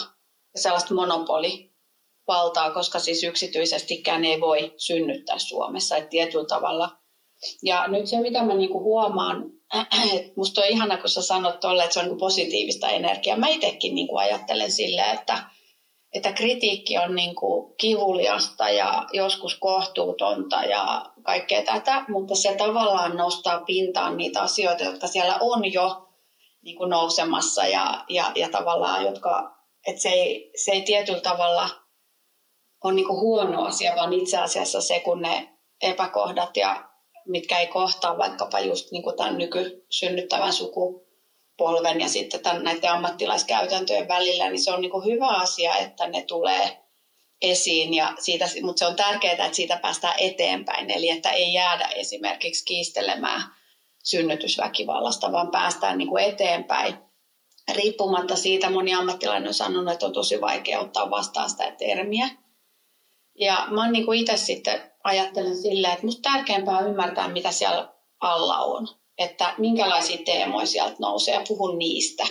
ja 0.53 0.61
sellaista 0.61 0.93
monopolivaltaa, 0.93 2.71
koska 2.73 2.99
siis 2.99 3.23
yksityisestikään 3.23 4.25
ei 4.25 4.41
voi 4.41 4.73
synnyttää 4.77 5.39
Suomessa, 5.39 5.97
että 5.97 6.09
tietyllä 6.09 6.45
tavalla. 6.45 6.89
Ja 7.63 7.87
nyt 7.87 8.07
se, 8.07 8.19
mitä 8.19 8.43
mä 8.43 8.53
niin 8.53 8.69
kuin 8.69 8.83
huomaan, 8.83 9.51
että 10.15 10.31
musta 10.35 10.61
on 10.61 10.67
ihana, 10.67 10.97
kun 10.97 11.09
sä 11.09 11.21
sanot 11.21 11.59
tolle, 11.59 11.83
että 11.83 11.93
se 11.93 11.99
on 11.99 12.05
niin 12.05 12.17
positiivista 12.17 12.89
energiaa. 12.89 13.37
Mä 13.37 13.47
itsekin 13.47 13.95
niin 13.95 14.07
kuin 14.07 14.19
ajattelen 14.19 14.71
silleen, 14.71 15.19
että 15.19 15.43
että 16.13 16.31
kritiikki 16.31 16.97
on 16.97 17.15
niin 17.15 17.35
kuin 17.35 17.73
kivuliasta 17.77 18.69
ja 18.69 19.05
joskus 19.13 19.55
kohtuutonta 19.55 20.63
ja 20.63 21.05
kaikkea 21.23 21.61
tätä, 21.61 22.05
mutta 22.07 22.35
se 22.35 22.55
tavallaan 22.55 23.17
nostaa 23.17 23.59
pintaan 23.59 24.17
niitä 24.17 24.41
asioita, 24.41 24.83
jotka 24.83 25.07
siellä 25.07 25.37
on 25.39 25.73
jo 25.73 26.07
niin 26.61 26.77
kuin 26.77 26.89
nousemassa 26.89 27.67
ja, 27.67 28.05
ja, 28.09 28.31
ja 28.35 28.49
tavallaan, 28.49 29.05
jotka, 29.05 29.55
että 29.87 30.01
se 30.01 30.09
ei, 30.09 30.51
se 30.65 30.71
ei 30.71 30.81
tietyllä 30.81 31.21
tavalla 31.21 31.69
ole 32.83 32.93
niin 32.93 33.07
kuin 33.07 33.19
huono 33.19 33.63
asia, 33.63 33.95
vaan 33.95 34.13
itse 34.13 34.37
asiassa 34.37 34.81
se, 34.81 34.99
kun 34.99 35.21
ne 35.21 35.49
epäkohdat 35.81 36.57
ja 36.57 36.89
mitkä 37.27 37.59
ei 37.59 37.67
kohtaa 37.67 38.17
vaikkapa 38.17 38.59
just 38.59 38.91
niin 38.91 39.03
kuin 39.03 39.17
tämän 39.17 39.37
nykysynnyttävän 39.37 40.53
suku 40.53 41.08
polven 41.59 42.01
ja 42.01 42.09
sitten 42.09 42.39
tämän, 42.39 42.63
näiden 42.63 42.91
ammattilaiskäytäntöjen 42.91 44.07
välillä, 44.07 44.49
niin 44.49 44.63
se 44.63 44.71
on 44.71 44.81
niin 44.81 44.91
kuin 44.91 45.05
hyvä 45.05 45.27
asia, 45.27 45.75
että 45.75 46.07
ne 46.07 46.21
tulee 46.21 46.77
esiin, 47.41 47.93
ja 47.93 48.13
siitä, 48.19 48.45
mutta 48.61 48.79
se 48.79 48.85
on 48.85 48.95
tärkeää, 48.95 49.33
että 49.33 49.55
siitä 49.55 49.77
päästään 49.77 50.15
eteenpäin, 50.17 50.91
eli 50.91 51.09
että 51.09 51.29
ei 51.29 51.53
jäädä 51.53 51.87
esimerkiksi 51.95 52.65
kiistelemään 52.65 53.41
synnytysväkivallasta, 54.03 55.31
vaan 55.31 55.51
päästään 55.51 55.97
niin 55.97 56.07
kuin 56.07 56.23
eteenpäin. 56.23 56.97
Riippumatta 57.73 58.35
siitä, 58.35 58.69
moni 58.69 58.93
ammattilainen 58.93 59.47
on 59.47 59.53
sanonut, 59.53 59.93
että 59.93 60.05
on 60.05 60.13
tosi 60.13 60.41
vaikea 60.41 60.79
ottaa 60.79 61.09
vastaan 61.09 61.49
sitä 61.49 61.71
termiä. 61.71 62.29
Ja 63.39 63.67
mä 63.69 63.83
oon 63.83 63.91
niin 63.91 64.13
itse 64.13 64.37
sitten 64.37 64.91
ajattelen 65.03 65.57
silleen, 65.57 65.93
että 65.93 66.05
musta 66.05 66.31
tärkeämpää 66.31 66.77
on 66.77 66.87
ymmärtää, 66.87 67.27
mitä 67.27 67.51
siellä 67.51 67.93
alla 68.19 68.57
on 68.57 68.87
että 69.19 69.53
minkälaisia 69.57 70.17
teemoja 70.25 70.65
sieltä 70.65 70.95
nousee 70.99 71.33
ja 71.33 71.41
puhun 71.47 71.79
niistä. 71.79 72.27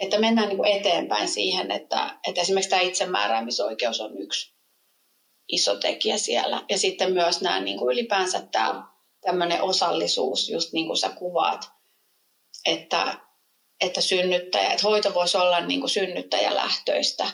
Että 0.00 0.18
mennään 0.18 0.48
niin 0.48 0.56
kuin 0.56 0.72
eteenpäin 0.72 1.28
siihen, 1.28 1.70
että, 1.70 2.18
että 2.28 2.40
esimerkiksi 2.40 2.70
tämä 2.70 2.82
itsemääräämisoikeus 2.82 4.00
on 4.00 4.18
yksi 4.18 4.52
iso 5.48 5.76
tekijä 5.76 6.18
siellä. 6.18 6.62
Ja 6.68 6.78
sitten 6.78 7.12
myös 7.12 7.40
nämä 7.40 7.60
niin 7.60 7.78
kuin 7.78 7.92
ylipäänsä 7.92 8.42
tämä 8.52 8.86
tämmöinen 9.20 9.62
osallisuus, 9.62 10.48
just 10.48 10.72
niin 10.72 10.86
kuin 10.86 10.96
sä 10.96 11.08
kuvaat, 11.08 11.70
että, 12.66 13.18
että 13.80 14.00
synnyttäjä, 14.00 14.70
että 14.70 14.88
hoito 14.88 15.14
voisi 15.14 15.36
olla 15.36 15.60
niin 15.60 15.80
kuin 15.80 15.90
synnyttäjälähtöistä. 15.90 17.30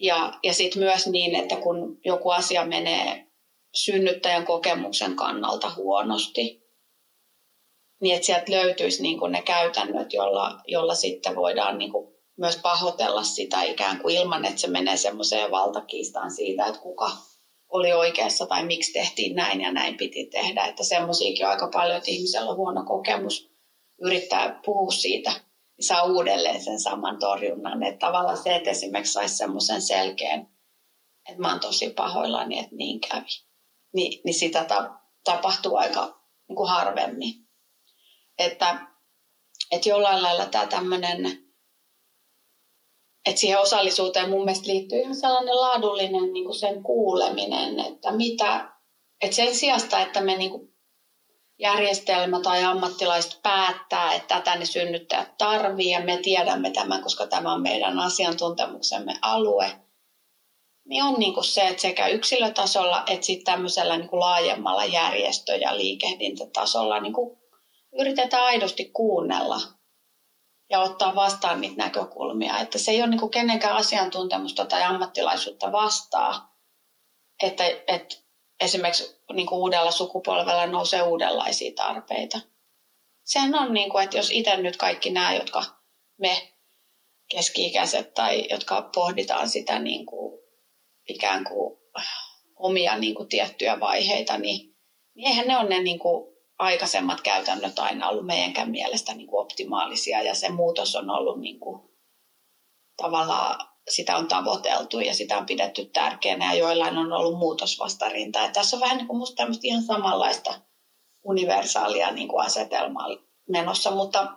Ja, 0.00 0.32
ja 0.42 0.54
sitten 0.54 0.82
myös 0.82 1.06
niin, 1.06 1.34
että 1.34 1.56
kun 1.56 2.00
joku 2.04 2.30
asia 2.30 2.64
menee 2.64 3.26
synnyttäjän 3.74 4.46
kokemuksen 4.46 5.16
kannalta 5.16 5.70
huonosti, 5.76 6.69
niin 8.00 8.14
että 8.14 8.26
sieltä 8.26 8.52
löytyisi 8.52 9.02
niin 9.02 9.18
kuin 9.18 9.32
ne 9.32 9.42
käytännöt, 9.42 10.12
jolla, 10.12 10.60
jolla 10.66 10.94
sitten 10.94 11.36
voidaan 11.36 11.78
niin 11.78 11.92
kuin 11.92 12.14
myös 12.36 12.56
pahoitella 12.56 13.22
sitä 13.22 13.62
ikään 13.62 14.00
kuin 14.00 14.16
ilman, 14.16 14.44
että 14.44 14.60
se 14.60 14.66
menee 14.66 14.96
semmoiseen 14.96 15.50
valtakiistaan 15.50 16.30
siitä, 16.30 16.66
että 16.66 16.80
kuka 16.80 17.10
oli 17.68 17.92
oikeassa 17.92 18.46
tai 18.46 18.66
miksi 18.66 18.92
tehtiin 18.92 19.36
näin 19.36 19.60
ja 19.60 19.72
näin 19.72 19.96
piti 19.96 20.26
tehdä. 20.26 20.64
Että 20.64 20.84
semmoisiakin 20.84 21.46
aika 21.46 21.68
paljon, 21.72 21.96
että 21.96 22.10
ihmisellä 22.10 22.50
on 22.50 22.56
huono 22.56 22.84
kokemus 22.84 23.50
yrittää 24.00 24.60
puhua 24.64 24.90
siitä, 24.90 25.30
niin 25.30 25.86
saa 25.86 26.02
uudelleen 26.02 26.64
sen 26.64 26.80
saman 26.80 27.18
torjunnan. 27.18 27.82
Että 27.82 28.06
tavallaan 28.06 28.42
se, 28.42 28.56
että 28.56 28.70
esimerkiksi 28.70 29.12
saisi 29.12 29.36
semmoisen 29.36 29.82
selkeän, 29.82 30.40
että 31.28 31.42
mä 31.42 31.50
oon 31.50 31.60
tosi 31.60 31.90
pahoillani, 31.90 32.58
että 32.58 32.76
niin 32.76 33.00
kävi. 33.00 33.28
Ni, 33.92 34.20
niin 34.24 34.34
sitä 34.34 34.64
ta, 34.64 34.90
tapahtuu 35.24 35.76
aika 35.76 36.20
niin 36.48 36.56
kuin 36.56 36.70
harvemmin 36.70 37.49
että, 38.40 38.80
että 39.70 39.88
jollain 39.88 40.22
lailla 40.22 40.46
tämä 40.46 40.66
tämmöinen 40.66 41.50
et 43.26 43.38
siihen 43.38 43.60
osallisuuteen 43.60 44.30
mun 44.30 44.44
mielestä 44.44 44.68
liittyy 44.68 44.98
ihan 44.98 45.14
sellainen 45.14 45.56
laadullinen 45.56 46.32
niin 46.32 46.44
kuin 46.44 46.58
sen 46.58 46.82
kuuleminen, 46.82 47.80
että 47.80 48.12
mitä, 48.12 48.72
että 49.22 49.36
sen 49.36 49.54
sijasta, 49.54 50.00
että 50.00 50.20
me 50.20 50.36
niin 50.36 50.50
kuin 50.50 50.70
järjestelmä 51.58 52.40
tai 52.40 52.64
ammattilaiset 52.64 53.40
päättää, 53.42 54.14
että 54.14 54.34
tätä 54.34 54.56
ne 54.56 54.64
synnyttäjät 54.64 55.38
tarvii 55.38 55.90
ja 55.90 56.00
me 56.00 56.16
tiedämme 56.16 56.70
tämän, 56.70 57.02
koska 57.02 57.26
tämä 57.26 57.52
on 57.52 57.62
meidän 57.62 57.98
asiantuntemuksemme 57.98 59.14
alue, 59.22 59.72
niin 60.84 61.02
on 61.02 61.14
niin 61.18 61.34
kuin 61.34 61.44
se, 61.44 61.68
että 61.68 61.82
sekä 61.82 62.08
yksilötasolla 62.08 63.04
että 63.06 63.26
sitten 63.26 63.54
tämmöisellä 63.54 63.96
niin 63.96 64.08
kuin 64.08 64.20
laajemmalla 64.20 64.84
järjestö- 64.84 65.56
ja 65.56 65.76
liikehdintätasolla 65.76 67.00
niin 67.00 67.12
kuin 67.12 67.39
yritetään 67.92 68.44
aidosti 68.44 68.84
kuunnella 68.84 69.60
ja 70.70 70.80
ottaa 70.80 71.14
vastaan 71.14 71.60
niitä 71.60 71.76
näkökulmia. 71.76 72.58
Että 72.58 72.78
se 72.78 72.90
ei 72.90 73.00
ole 73.00 73.10
niin 73.10 73.20
kuin 73.20 73.30
kenenkään 73.30 73.76
asiantuntemusta 73.76 74.64
tai 74.66 74.82
ammattilaisuutta 74.82 75.72
vastaa, 75.72 76.56
että, 77.42 77.64
että 77.86 78.16
esimerkiksi 78.60 79.20
niin 79.32 79.46
kuin 79.46 79.58
uudella 79.58 79.90
sukupolvella 79.90 80.66
nousee 80.66 81.02
uudenlaisia 81.02 81.72
tarpeita. 81.76 82.40
Sehän 83.24 83.54
on 83.54 83.74
niin 83.74 83.90
kuin, 83.90 84.04
että 84.04 84.16
jos 84.16 84.30
itse 84.30 84.56
nyt 84.56 84.76
kaikki 84.76 85.10
nämä, 85.10 85.34
jotka 85.34 85.64
me 86.18 86.52
keski-ikäiset 87.30 88.14
tai 88.14 88.46
jotka 88.50 88.90
pohditaan 88.94 89.48
sitä 89.48 89.78
niin 89.78 90.06
kuin, 90.06 90.40
ikään 91.08 91.44
kuin 91.44 91.78
omia 92.56 92.98
niin 92.98 93.14
kuin 93.14 93.28
tiettyjä 93.28 93.80
vaiheita, 93.80 94.38
niin, 94.38 94.76
niin 95.14 95.28
eihän 95.28 95.46
ne 95.46 95.58
ole 95.58 95.68
ne 95.68 95.82
niin 95.82 95.98
kuin 95.98 96.29
aikaisemmat 96.60 97.20
käytännöt 97.20 97.78
aina 97.78 98.08
ollut 98.08 98.26
meidänkään 98.26 98.70
mielestä 98.70 99.14
niin 99.14 99.26
kuin 99.26 99.40
optimaalisia 99.40 100.22
ja 100.22 100.34
se 100.34 100.48
muutos 100.48 100.96
on 100.96 101.10
ollut 101.10 101.40
niin 101.40 101.60
kuin, 101.60 101.82
tavallaan 102.96 103.60
sitä 103.88 104.16
on 104.16 104.28
tavoiteltu 104.28 105.00
ja 105.00 105.14
sitä 105.14 105.38
on 105.38 105.46
pidetty 105.46 105.84
tärkeänä 105.84 106.54
ja 106.54 106.58
joillain 106.58 106.98
on 106.98 107.12
ollut 107.12 107.38
muutosvastarinta. 107.38 108.38
Ja 108.38 108.48
tässä 108.48 108.76
on 108.76 108.80
vähän 108.80 108.96
niin 108.96 109.06
kuin 109.06 109.18
musta 109.18 109.42
ihan 109.62 109.82
samanlaista 109.82 110.54
universaalia 111.24 112.10
niin 112.10 112.28
kuin 112.28 112.46
asetelmaa 112.46 113.08
menossa, 113.48 113.90
mutta, 113.90 114.32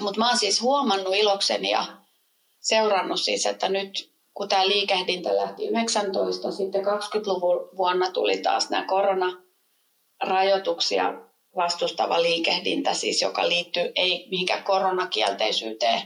mutta 0.00 0.20
mä 0.20 0.28
oon 0.28 0.38
siis 0.38 0.62
huomannut 0.62 1.14
ilokseni 1.14 1.70
ja 1.70 1.84
seurannut 2.60 3.20
siis, 3.20 3.46
että 3.46 3.68
nyt 3.68 4.12
kun 4.34 4.48
tämä 4.48 4.68
liikehdintä 4.68 5.36
lähti 5.36 5.66
19, 5.66 6.50
sitten 6.50 6.84
20-luvun 6.84 7.68
vuonna 7.76 8.10
tuli 8.10 8.38
taas 8.38 8.70
nämä 8.70 8.86
koronarajoituksia 8.86 11.29
vastustava 11.56 12.22
liikehdintä, 12.22 12.94
siis 12.94 13.22
joka 13.22 13.48
liittyy 13.48 13.92
ei 13.96 14.28
mihinkään 14.30 14.64
koronakielteisyyteen 14.64 16.02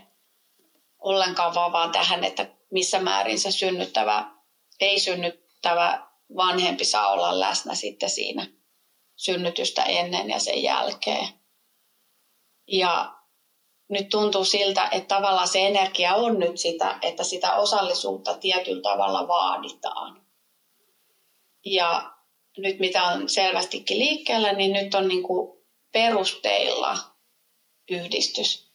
ollenkaan, 0.99 1.55
vaan, 1.55 1.73
vaan 1.73 1.93
tähän, 1.93 2.25
että 2.25 2.47
missä 2.71 2.99
määrin 2.99 3.39
se 3.39 3.51
synnyttävä, 3.51 4.31
ei 4.81 5.01
synnyttävä 5.01 6.07
vanhempi 6.37 6.85
saa 6.85 7.09
olla 7.13 7.41
läsnä 7.41 7.75
sitten 7.75 8.11
siinä 8.11 8.47
synnytystä 9.17 9.83
ennen 9.83 10.31
ja 10.31 10.39
sen 10.39 10.63
jälkeen. 10.63 11.29
Ja 12.69 13.15
nyt 13.89 14.09
tuntuu 14.09 14.45
siltä, 14.45 14.89
että 14.93 15.15
tavallaan 15.15 15.49
se 15.49 15.67
energia 15.67 16.15
on 16.15 16.39
nyt 16.39 16.59
sitä, 16.59 16.99
että 17.03 17.25
sitä 17.25 17.55
osallisuutta 17.55 18.35
tietyllä 18.35 18.83
tavalla 18.83 19.29
vaaditaan. 19.29 20.27
Ja 21.65 22.14
nyt 22.59 22.79
mitä 22.79 23.03
on 23.03 23.29
selvästikin 23.29 23.99
liikkeellä, 23.99 24.53
niin 24.53 24.73
nyt 24.73 24.95
on 24.95 25.09
niin 25.09 25.23
kuin 25.23 25.65
perusteilla 25.93 26.99
yhdistys, 27.91 28.73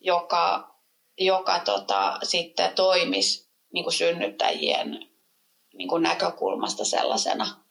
joka 0.00 0.72
joka 1.18 1.58
tota, 1.58 2.18
sitten 2.22 2.74
toimisi 2.74 3.48
niin 3.72 3.84
kuin 3.84 3.94
synnyttäjien 3.94 5.08
niin 5.74 5.88
kuin 5.88 6.02
näkökulmasta 6.02 6.84
sellaisena, 6.84 7.64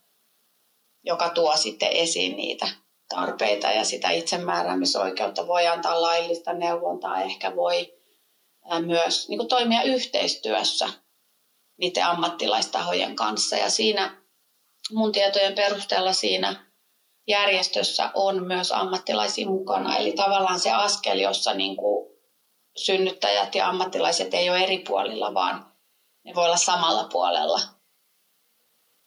joka 1.04 1.30
tuo 1.30 1.58
sitten 1.58 1.92
esiin 1.92 2.36
niitä 2.38 2.68
tarpeita 3.10 3.72
ja 3.72 3.84
sitä 3.84 4.10
itsemääräämisoikeutta. 4.10 5.48
Voi 5.48 5.68
antaa 5.68 6.02
laillista 6.02 6.54
neuvontaa, 6.54 7.22
ehkä 7.22 7.56
voi 7.56 7.94
myös 8.86 9.30
niin 9.30 9.38
kuin 9.38 9.50
toimia 9.50 9.82
yhteistyössä 9.82 10.90
niiden 11.78 12.06
ammattilaistahojen 12.06 13.16
kanssa. 13.16 13.56
Ja 13.56 13.70
siinä 13.70 14.20
mun 14.92 15.12
tietojen 15.12 15.56
perusteella 15.56 16.14
siinä 16.14 16.72
järjestössä 17.28 18.12
on 18.14 18.44
myös 18.44 18.72
ammattilaisia 18.72 19.48
mukana. 19.48 19.98
Eli 19.98 20.12
tavallaan 20.12 20.60
se 20.60 20.72
askel, 20.72 21.20
jossa 21.20 21.54
niin 21.54 21.78
kuin 21.78 22.12
synnyttäjät 22.78 23.56
ja 23.56 23.70
ammattilaiset 23.70 24.34
ei 24.34 24.50
ole 24.50 24.64
eri 24.64 24.78
puolilla, 24.78 25.34
vaan 25.34 25.72
ne 26.26 26.36
voi 26.36 26.46
olla 26.46 26.58
samalla 26.58 27.08
puolella 27.12 27.60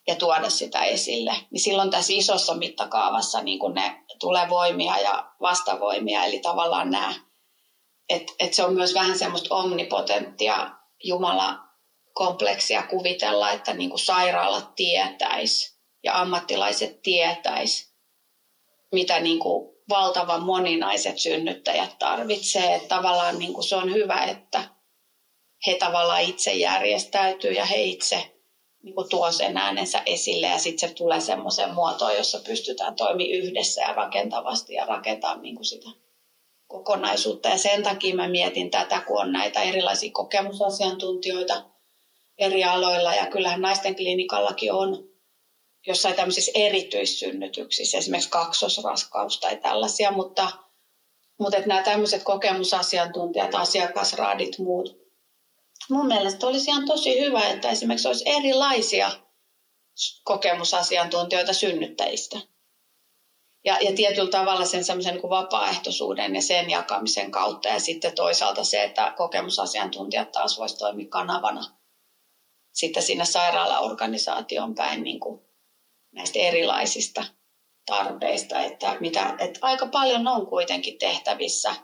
ja 0.06 0.14
tuoda 0.14 0.50
sitä 0.50 0.84
esille. 0.84 1.34
Niin 1.50 1.60
silloin 1.60 1.90
tässä 1.90 2.12
isossa 2.12 2.54
mittakaavassa 2.54 3.42
niin 3.42 3.58
kun 3.58 3.74
ne 3.74 4.04
tulee 4.20 4.48
voimia 4.48 4.98
ja 4.98 5.32
vastavoimia, 5.40 6.24
eli 6.24 6.38
tavallaan 6.38 6.90
nämä, 6.90 7.14
että 8.08 8.32
et 8.38 8.54
se 8.54 8.64
on 8.64 8.74
myös 8.74 8.94
vähän 8.94 9.18
semmoista 9.18 9.54
omnipotenttia 9.54 10.70
Jumala 11.04 11.58
kompleksia 12.14 12.82
kuvitella, 12.82 13.52
että 13.52 13.74
niin 13.74 13.90
kuin 13.90 14.00
sairaalat 14.00 14.74
tietäis 14.74 15.78
ja 16.04 16.20
ammattilaiset 16.20 17.02
tietäis, 17.02 17.94
mitä 18.92 19.20
niin 19.20 19.38
kuin 19.38 19.74
valtavan 19.88 20.42
moninaiset 20.42 21.18
synnyttäjät 21.18 21.98
tarvitsee. 21.98 22.74
Että 22.74 22.88
tavallaan 22.88 23.38
niin 23.38 23.54
kuin 23.54 23.64
se 23.64 23.76
on 23.76 23.92
hyvä, 23.92 24.24
että 24.24 24.64
he 25.66 25.76
tavallaan 25.78 26.22
itse 26.22 26.52
järjestäytyy 26.52 27.52
ja 27.52 27.64
he 27.64 27.82
itse 27.82 28.30
niin 28.82 28.94
kuin 28.94 29.08
tuo 29.08 29.32
sen 29.32 29.56
äänensä 29.56 30.02
esille 30.06 30.46
ja 30.46 30.58
sitten 30.58 30.88
se 30.88 30.94
tulee 30.94 31.20
semmoiseen 31.20 31.74
muotoon, 31.74 32.16
jossa 32.16 32.40
pystytään 32.46 32.96
toimimaan 32.96 33.44
yhdessä 33.44 33.80
ja 33.80 33.92
rakentavasti 33.92 34.74
ja 34.74 34.86
rakentaa 34.86 35.36
niin 35.36 35.54
kuin 35.54 35.64
sitä 35.64 35.90
kokonaisuutta. 36.66 37.48
Ja 37.48 37.58
sen 37.58 37.82
takia 37.82 38.14
mä 38.14 38.28
mietin 38.28 38.70
tätä, 38.70 39.00
kun 39.00 39.20
on 39.20 39.32
näitä 39.32 39.62
erilaisia 39.62 40.10
kokemusasiantuntijoita 40.12 41.73
eri 42.38 42.64
aloilla 42.64 43.14
ja 43.14 43.26
kyllähän 43.26 43.60
naisten 43.60 43.96
klinikallakin 43.96 44.72
on 44.72 45.08
jossain 45.86 46.14
tämmöisissä 46.14 46.52
erityissynnytyksissä, 46.54 47.98
esimerkiksi 47.98 48.30
kaksosraskaus 48.30 49.40
tai 49.40 49.56
tällaisia, 49.56 50.10
mutta, 50.10 50.50
mutta 51.40 51.56
että 51.56 51.68
nämä 51.68 51.82
tämmöiset 51.82 52.22
kokemusasiantuntijat, 52.22 53.54
asiakasraadit, 53.54 54.58
muut, 54.58 54.96
mun 55.90 56.06
mielestä 56.06 56.46
olisi 56.46 56.70
ihan 56.70 56.86
tosi 56.86 57.20
hyvä, 57.20 57.48
että 57.48 57.68
esimerkiksi 57.70 58.08
olisi 58.08 58.24
erilaisia 58.26 59.10
kokemusasiantuntijoita 60.24 61.52
synnyttäjistä. 61.52 62.38
Ja, 63.64 63.78
ja 63.80 63.92
tietyllä 63.92 64.30
tavalla 64.30 64.64
sen 64.64 64.84
semmoisen 64.84 65.14
niin 65.14 65.30
vapaaehtoisuuden 65.30 66.34
ja 66.34 66.42
sen 66.42 66.70
jakamisen 66.70 67.30
kautta 67.30 67.68
ja 67.68 67.80
sitten 67.80 68.14
toisaalta 68.14 68.64
se, 68.64 68.82
että 68.82 69.14
kokemusasiantuntijat 69.16 70.32
taas 70.32 70.58
voisi 70.58 70.76
toimia 70.76 71.08
kanavana 71.08 71.83
sitten 72.74 73.02
sinne 73.02 73.24
sairaalaorganisaation 73.24 74.74
päin 74.74 75.02
niin 75.02 75.20
kuin 75.20 75.40
näistä 76.12 76.38
erilaisista 76.38 77.24
tarpeista, 77.86 78.60
että, 78.60 78.96
mitä, 79.00 79.34
että 79.38 79.60
aika 79.62 79.86
paljon 79.86 80.28
on 80.28 80.46
kuitenkin 80.46 80.98
tehtävissä 80.98 81.74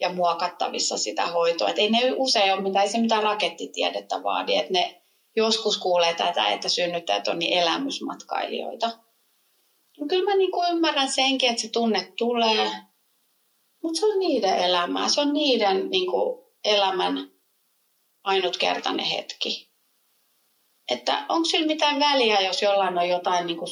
ja 0.00 0.08
muokattavissa 0.08 0.98
sitä 0.98 1.26
hoitoa. 1.26 1.68
Että 1.68 1.80
ei 1.80 1.90
ne 1.90 2.12
usein 2.16 2.52
ole 2.52 2.62
mitään, 2.62 2.84
ei 2.84 2.90
se 2.90 2.98
mitään 2.98 3.22
rakettitiedettä 3.22 4.22
vaadi, 4.22 4.56
että 4.56 4.72
ne 4.72 5.02
joskus 5.36 5.78
kuulee 5.78 6.14
tätä, 6.14 6.48
että 6.48 6.68
synnyttäjät 6.68 7.28
on 7.28 7.38
niin 7.38 7.58
elämysmatkailijoita. 7.58 8.86
No 10.00 10.06
kyllä 10.08 10.30
mä 10.30 10.36
niin 10.36 10.52
kuin 10.52 10.70
ymmärrän 10.70 11.12
senkin, 11.12 11.50
että 11.50 11.62
se 11.62 11.68
tunne 11.68 12.12
tulee, 12.18 12.70
mutta 13.82 14.00
se 14.00 14.06
on 14.06 14.18
niiden 14.18 14.58
elämää, 14.58 15.08
se 15.08 15.20
on 15.20 15.32
niiden 15.32 15.90
niin 15.90 16.10
kuin 16.10 16.44
elämän 16.64 17.30
ainutkertainen 18.24 19.06
hetki 19.06 19.65
että 20.90 21.26
onko 21.28 21.44
sillä 21.44 21.66
mitään 21.66 21.98
väliä, 22.00 22.40
jos 22.40 22.62
jollain 22.62 22.98
on 22.98 23.08
jotain 23.08 23.46
niin 23.46 23.58
kuin 23.58 23.68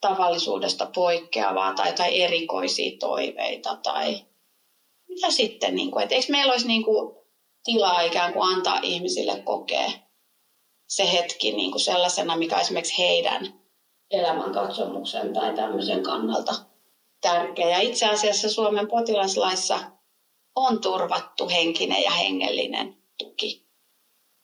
tavallisuudesta 0.00 0.90
poikkeavaa 0.94 1.74
tai, 1.74 1.92
tai 1.92 2.20
erikoisia 2.20 2.96
toiveita 3.00 3.76
tai 3.82 4.16
mitä 5.08 5.30
sitten, 5.30 5.74
niin 5.74 5.90
kuin, 5.90 6.02
että 6.02 6.14
eikö 6.14 6.26
meillä 6.32 6.52
olisi 6.52 6.66
niin 6.66 6.84
kuin 6.84 7.14
tilaa 7.64 8.00
ikään 8.00 8.32
kuin 8.32 8.48
antaa 8.48 8.80
ihmisille 8.82 9.42
kokea 9.44 9.90
se 10.88 11.12
hetki 11.12 11.52
niin 11.52 11.70
kuin 11.70 11.80
sellaisena, 11.80 12.36
mikä 12.36 12.60
esimerkiksi 12.60 12.98
heidän 12.98 13.54
elämänkatsomuksen 14.10 15.32
tai 15.32 15.54
tämmöisen 15.54 16.02
kannalta 16.02 16.54
tärkeä. 17.20 17.68
Ja 17.68 17.78
itse 17.78 18.06
asiassa 18.06 18.50
Suomen 18.50 18.88
potilaslaissa 18.88 19.78
on 20.56 20.80
turvattu 20.80 21.48
henkinen 21.48 22.02
ja 22.02 22.10
hengellinen 22.10 22.94
tuki 23.18 23.67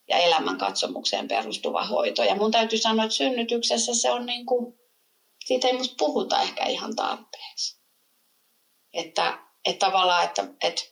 ja 0.08 0.16
elämänkatsomukseen 0.18 1.28
perustuva 1.28 1.84
hoito. 1.84 2.22
Ja 2.22 2.34
mun 2.34 2.50
täytyy 2.50 2.78
sanoa, 2.78 3.04
että 3.04 3.16
synnytyksessä 3.16 3.94
se 3.94 4.10
on 4.10 4.26
niin 4.26 4.46
kuin, 4.46 4.74
siitä 5.44 5.68
ei 5.68 5.72
musta 5.72 5.94
puhuta 5.98 6.42
ehkä 6.42 6.66
ihan 6.66 6.96
tarpeeksi. 6.96 7.80
Että, 8.92 9.38
että 9.64 9.86
tavallaan, 9.86 10.24
että, 10.24 10.46
että 10.62 10.82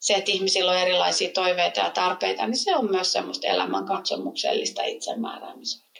se, 0.00 0.14
että 0.14 0.32
ihmisillä 0.32 0.70
on 0.70 0.78
erilaisia 0.78 1.30
toiveita 1.30 1.80
ja 1.80 1.90
tarpeita, 1.90 2.46
niin 2.46 2.56
se 2.56 2.76
on 2.76 2.90
myös 2.90 3.12
semmoista 3.12 3.46
elämän 3.46 3.86
katsomuksellista 3.86 4.82
itsemääräämisoikeutta. 4.82 5.90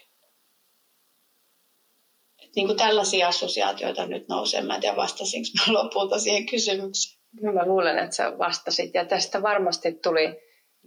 Niin 2.55 2.67
kuin 2.67 2.77
tällaisia 2.77 3.27
assosiaatioita 3.27 4.05
nyt 4.05 4.27
nousee. 4.27 4.61
Mä 4.61 4.75
en 4.75 4.81
tiedä 4.81 4.95
vastasinko 4.95 5.47
mä 5.57 5.73
lopulta 5.79 6.19
siihen 6.19 6.45
kysymykseen. 6.45 7.21
Kyllä 7.39 7.53
mä 7.53 7.65
luulen, 7.65 7.97
että 7.97 8.15
sä 8.15 8.37
vastasit. 8.37 8.93
Ja 8.93 9.05
tästä 9.05 9.41
varmasti 9.41 9.91
tuli 9.93 10.27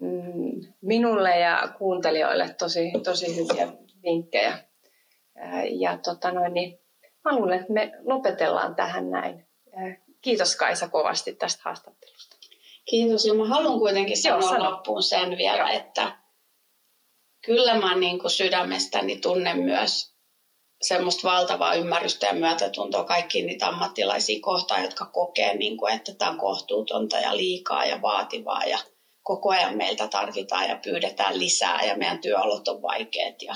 mm, 0.01 0.44
minulle 0.85 1.39
ja 1.39 1.69
kuuntelijoille 1.79 2.55
tosi, 2.59 2.93
tosi 3.05 3.37
hyviä 3.37 3.69
vinkkejä. 4.03 4.59
Ja 5.71 5.99
tota 5.99 6.33
noin, 6.33 6.55
niin 6.55 6.81
mä 7.25 7.37
luulen, 7.37 7.61
että 7.61 7.73
me 7.73 7.93
lopetellaan 8.05 8.75
tähän 8.75 9.11
näin. 9.11 9.47
Kiitos 10.21 10.57
Kaisa 10.57 10.89
kovasti 10.89 11.35
tästä 11.35 11.63
haastattelusta. 11.65 12.37
Kiitos. 12.85 13.25
Ja 13.27 13.35
mä 13.35 13.49
haluan 13.49 13.79
kuitenkin 13.79 14.17
sanoa 14.17 14.41
Joo, 14.41 14.49
sano. 14.49 14.71
loppuun 14.71 15.03
sen 15.03 15.39
vielä, 15.39 15.59
Joo. 15.59 15.69
että 15.69 16.19
kyllä 17.47 17.75
mä 17.81 17.95
niin 17.95 18.19
kuin 18.19 18.31
sydämestäni 18.31 19.17
tunnen 19.17 19.59
myös 19.59 20.15
semmoista 20.83 21.29
valtavaa 21.29 21.75
ymmärrystä 21.75 22.27
ja 22.27 22.33
myötätuntoa 22.33 23.05
kaikkiin 23.05 23.47
niitä 23.47 23.67
ammattilaisia 23.69 24.41
kohtaan, 24.41 24.83
jotka 24.83 25.07
kokee, 25.07 25.57
niin 25.57 25.77
kuin, 25.77 25.95
että 25.95 26.15
tämä 26.15 26.31
on 26.31 26.39
kohtuutonta 26.39 27.17
ja 27.17 27.37
liikaa 27.37 27.85
ja 27.85 28.03
vaativaa 28.03 28.65
ja 28.65 28.79
koko 29.25 29.51
ajan 29.51 29.77
meiltä 29.77 30.09
tarvitaan 30.09 30.69
ja 30.69 30.81
pyydetään 30.85 31.39
lisää 31.39 31.85
ja 31.85 31.97
meidän 31.97 32.21
työolot 32.21 32.69
on 32.69 32.83
vaikeat 32.83 33.43
ja, 33.43 33.55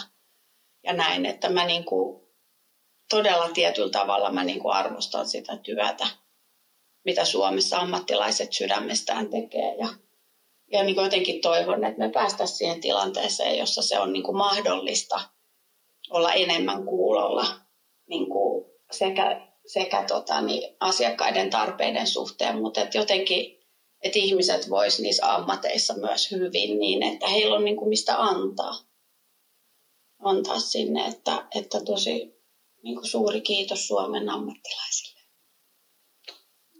ja 0.82 0.92
näin, 0.92 1.26
että 1.26 1.48
mä 1.48 1.64
niin 1.66 1.84
kuin, 1.84 2.28
todella 3.10 3.48
tietyllä 3.48 3.90
tavalla 3.90 4.32
mä 4.32 4.44
niin 4.44 4.60
kuin 4.60 4.74
arvostan 4.74 5.28
sitä 5.28 5.56
työtä, 5.56 6.06
mitä 7.04 7.24
Suomessa 7.24 7.78
ammattilaiset 7.78 8.52
sydämestään 8.52 9.30
tekee 9.30 9.74
ja, 9.74 9.88
ja 10.72 10.82
niin 10.82 10.94
kuin 10.94 11.04
jotenkin 11.04 11.40
toivon, 11.40 11.84
että 11.84 11.98
me 11.98 12.10
päästäisiin 12.10 12.58
siihen 12.58 12.80
tilanteeseen, 12.80 13.58
jossa 13.58 13.82
se 13.82 13.98
on 13.98 14.12
niin 14.12 14.22
kuin 14.22 14.36
mahdollista– 14.36 15.20
olla 16.10 16.32
enemmän 16.32 16.84
kuulolla 16.84 17.46
niin 18.06 18.28
kuin 18.28 18.64
sekä, 18.90 19.48
sekä 19.66 20.04
tota, 20.08 20.40
niin 20.40 20.76
asiakkaiden 20.80 21.50
tarpeiden 21.50 22.06
suhteen, 22.06 22.58
mutta 22.58 22.80
et 22.80 22.94
jotenkin, 22.94 23.57
että 24.03 24.18
ihmiset 24.18 24.70
vois 24.70 25.01
niissä 25.01 25.34
ammateissa 25.34 25.94
myös 25.94 26.30
hyvin 26.30 26.78
niin, 26.78 27.03
että 27.03 27.28
heillä 27.28 27.57
on 27.57 27.64
niin 27.64 27.76
kuin 27.76 27.88
mistä 27.88 28.22
antaa, 28.22 28.74
antaa 30.18 30.61
sinne, 30.61 31.07
että, 31.07 31.46
että 31.55 31.80
tosi 31.80 32.38
niin 32.82 32.96
kuin 32.96 33.07
suuri 33.07 33.40
kiitos 33.40 33.88
Suomen 33.88 34.28
ammattilaisille. 34.28 35.20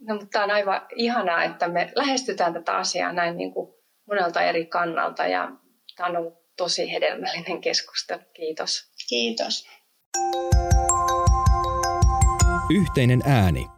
No, 0.01 0.15
mutta 0.15 0.29
tämä 0.33 0.45
on 0.45 0.51
aivan 0.51 0.87
ihanaa, 0.97 1.45
että 1.45 1.69
me 1.69 1.93
lähestytään 1.97 2.53
tätä 2.53 2.77
asiaa 2.77 3.13
näin 3.13 3.37
niin 3.37 3.53
kuin 3.53 3.75
monelta 4.07 4.43
eri 4.43 4.67
kannalta 4.67 5.27
ja 5.27 5.53
tämä 5.97 6.09
on 6.09 6.17
ollut 6.17 6.35
tosi 6.57 6.93
hedelmällinen 6.93 7.61
keskustelu. 7.61 8.21
Kiitos. 8.35 8.91
Kiitos. 9.09 9.67
Yhteinen 12.71 13.23
ääni. 13.27 13.78